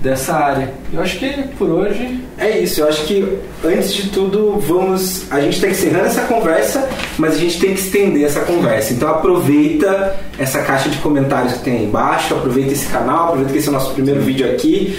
dessa 0.00 0.34
área. 0.34 0.72
Eu 0.92 1.00
acho 1.00 1.18
que 1.18 1.28
por 1.58 1.68
hoje 1.70 2.20
é 2.38 2.58
isso. 2.58 2.80
Eu 2.80 2.88
acho 2.88 3.04
que 3.04 3.38
antes 3.64 3.92
de 3.92 4.10
tudo 4.10 4.58
vamos, 4.60 5.30
a 5.30 5.40
gente 5.40 5.54
está 5.54 5.68
encerrando 5.68 6.06
essa 6.06 6.22
conversa, 6.22 6.88
mas 7.18 7.34
a 7.34 7.38
gente 7.38 7.58
tem 7.58 7.74
que 7.74 7.80
estender 7.80 8.24
essa 8.24 8.40
conversa. 8.40 8.92
Então 8.92 9.08
aproveita 9.08 10.16
essa 10.38 10.62
caixa 10.62 10.88
de 10.88 10.98
comentários 10.98 11.54
que 11.54 11.64
tem 11.64 11.78
aí 11.78 11.84
embaixo, 11.84 12.34
aproveita 12.34 12.72
esse 12.72 12.86
canal, 12.86 13.28
aproveita 13.28 13.52
que 13.52 13.58
esse 13.58 13.68
é 13.68 13.70
o 13.70 13.74
nosso 13.74 13.92
primeiro 13.92 14.20
vídeo 14.20 14.48
aqui. 14.50 14.96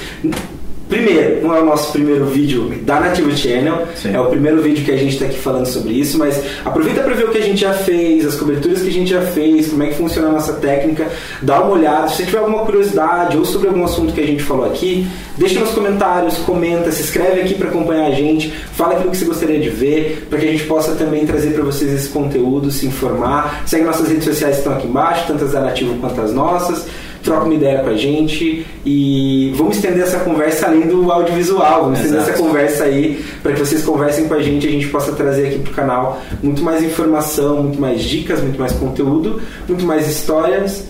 Primeiro, 0.90 1.44
não 1.44 1.56
é 1.56 1.62
o 1.62 1.66
nosso 1.66 1.92
primeiro 1.92 2.26
vídeo 2.26 2.74
da 2.82 3.00
Nativo 3.00 3.32
Channel, 3.38 3.88
Sim. 3.96 4.16
é 4.16 4.20
o 4.20 4.26
primeiro 4.26 4.60
vídeo 4.60 4.84
que 4.84 4.90
a 4.92 4.98
gente 4.98 5.14
está 5.14 5.26
aqui 5.26 5.38
falando 5.38 5.68
sobre 5.68 5.94
isso, 5.94 6.18
mas 6.18 6.44
aproveita 6.66 7.04
para 7.04 7.14
ver 7.14 7.26
o 7.26 7.32
que 7.32 7.38
a 7.38 7.44
gente 7.44 7.62
já 7.62 7.74
fez, 7.74 8.26
as 8.26 8.34
coberturas 8.34 8.82
que 8.82 8.88
a 8.88 8.92
gente 8.92 9.12
já 9.12 9.22
fez, 9.22 9.68
como 9.68 9.84
é 9.84 9.88
que 9.90 9.94
funciona 9.94 10.30
a 10.30 10.32
nossa 10.32 10.54
técnica, 10.54 11.08
dá 11.44 11.62
uma 11.62 11.74
olhada. 11.74 12.08
Se 12.08 12.16
você 12.16 12.26
tiver 12.26 12.40
alguma 12.40 12.66
curiosidade 12.66 13.38
ou 13.38 13.46
sobre 13.46 13.68
algum 13.68 13.84
assunto 13.84 14.14
que 14.14 14.20
a 14.20 14.26
gente 14.26 14.42
falou 14.42 14.66
aqui, 14.66 15.08
deixa 15.38 15.60
nos 15.60 15.70
comentários, 15.70 16.40
comenta, 16.40 16.92
se 16.92 17.04
inscreve 17.04 17.42
aqui 17.42 17.54
para 17.54 17.70
acompanhar 17.70 18.08
a 18.08 18.12
gente, 18.12 18.50
fala 18.74 18.94
aquilo 18.96 19.12
que 19.12 19.18
você 19.18 19.26
gostaria 19.26 19.60
de 19.60 19.70
ver, 19.70 20.26
para 20.28 20.40
que 20.40 20.48
a 20.48 20.52
gente 20.52 20.64
possa 20.64 20.96
também 20.96 21.24
trazer 21.24 21.52
para 21.52 21.64
vocês 21.64 21.94
esse 21.94 22.10
conteúdo, 22.10 22.72
se 22.72 22.88
informar. 22.88 23.62
Segue 23.68 23.84
nossas 23.84 24.08
redes 24.08 24.26
sociais 24.26 24.56
que 24.56 24.62
estão 24.62 24.74
aqui 24.74 24.88
embaixo, 24.88 25.26
tanto 25.28 25.44
as 25.44 25.52
da 25.52 25.62
Nativo 25.62 26.00
quanto 26.00 26.20
as 26.20 26.34
nossas 26.34 26.88
troca 27.24 27.46
uma 27.46 27.54
ideia 27.54 27.80
com 27.80 27.90
a 27.90 27.96
gente 27.96 28.66
e 28.86 29.54
vamos 29.56 29.76
estender 29.76 30.04
essa 30.04 30.20
conversa 30.20 30.68
além 30.68 30.88
do 30.88 31.12
audiovisual, 31.12 31.84
vamos 31.84 32.00
estender 32.00 32.22
essa 32.22 32.34
conversa 32.34 32.84
aí 32.86 33.24
para 33.42 33.54
que 33.54 33.60
vocês 33.60 33.84
conversem 33.84 34.28
com 34.28 34.34
a 34.34 34.42
gente 34.42 34.66
e 34.66 34.70
a 34.70 34.72
gente 34.72 34.88
possa 34.88 35.12
trazer 35.14 35.48
aqui 35.48 35.60
pro 35.60 35.74
canal 35.74 36.22
muito 36.42 36.62
mais 36.62 36.84
informação, 36.84 37.64
muito 37.64 37.80
mais 37.80 38.02
dicas, 38.02 38.42
muito 38.42 38.60
mais 38.60 38.72
conteúdo, 38.74 39.42
muito 39.68 39.86
mais 39.86 40.08
histórias 40.08 40.86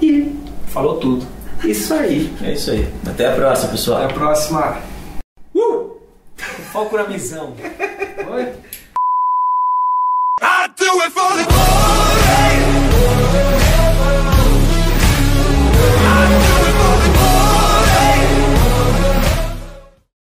e 0.00 0.32
falou 0.68 0.96
tudo. 0.96 1.26
Isso 1.64 1.94
aí. 1.94 2.32
É 2.42 2.52
isso 2.52 2.70
aí. 2.70 2.86
Até 3.06 3.28
a 3.28 3.32
próxima, 3.32 3.70
pessoal. 3.70 4.02
Até 4.02 4.12
a 4.12 4.16
próxima. 4.16 4.78
Uh! 5.54 5.90
Foco 6.72 6.96
na 6.96 7.08
missão. 7.08 7.54
Oi? 8.30 8.48
I 10.42 10.68
do 10.76 11.00
it 11.00 11.12
for 11.12 11.36
the 11.36 11.44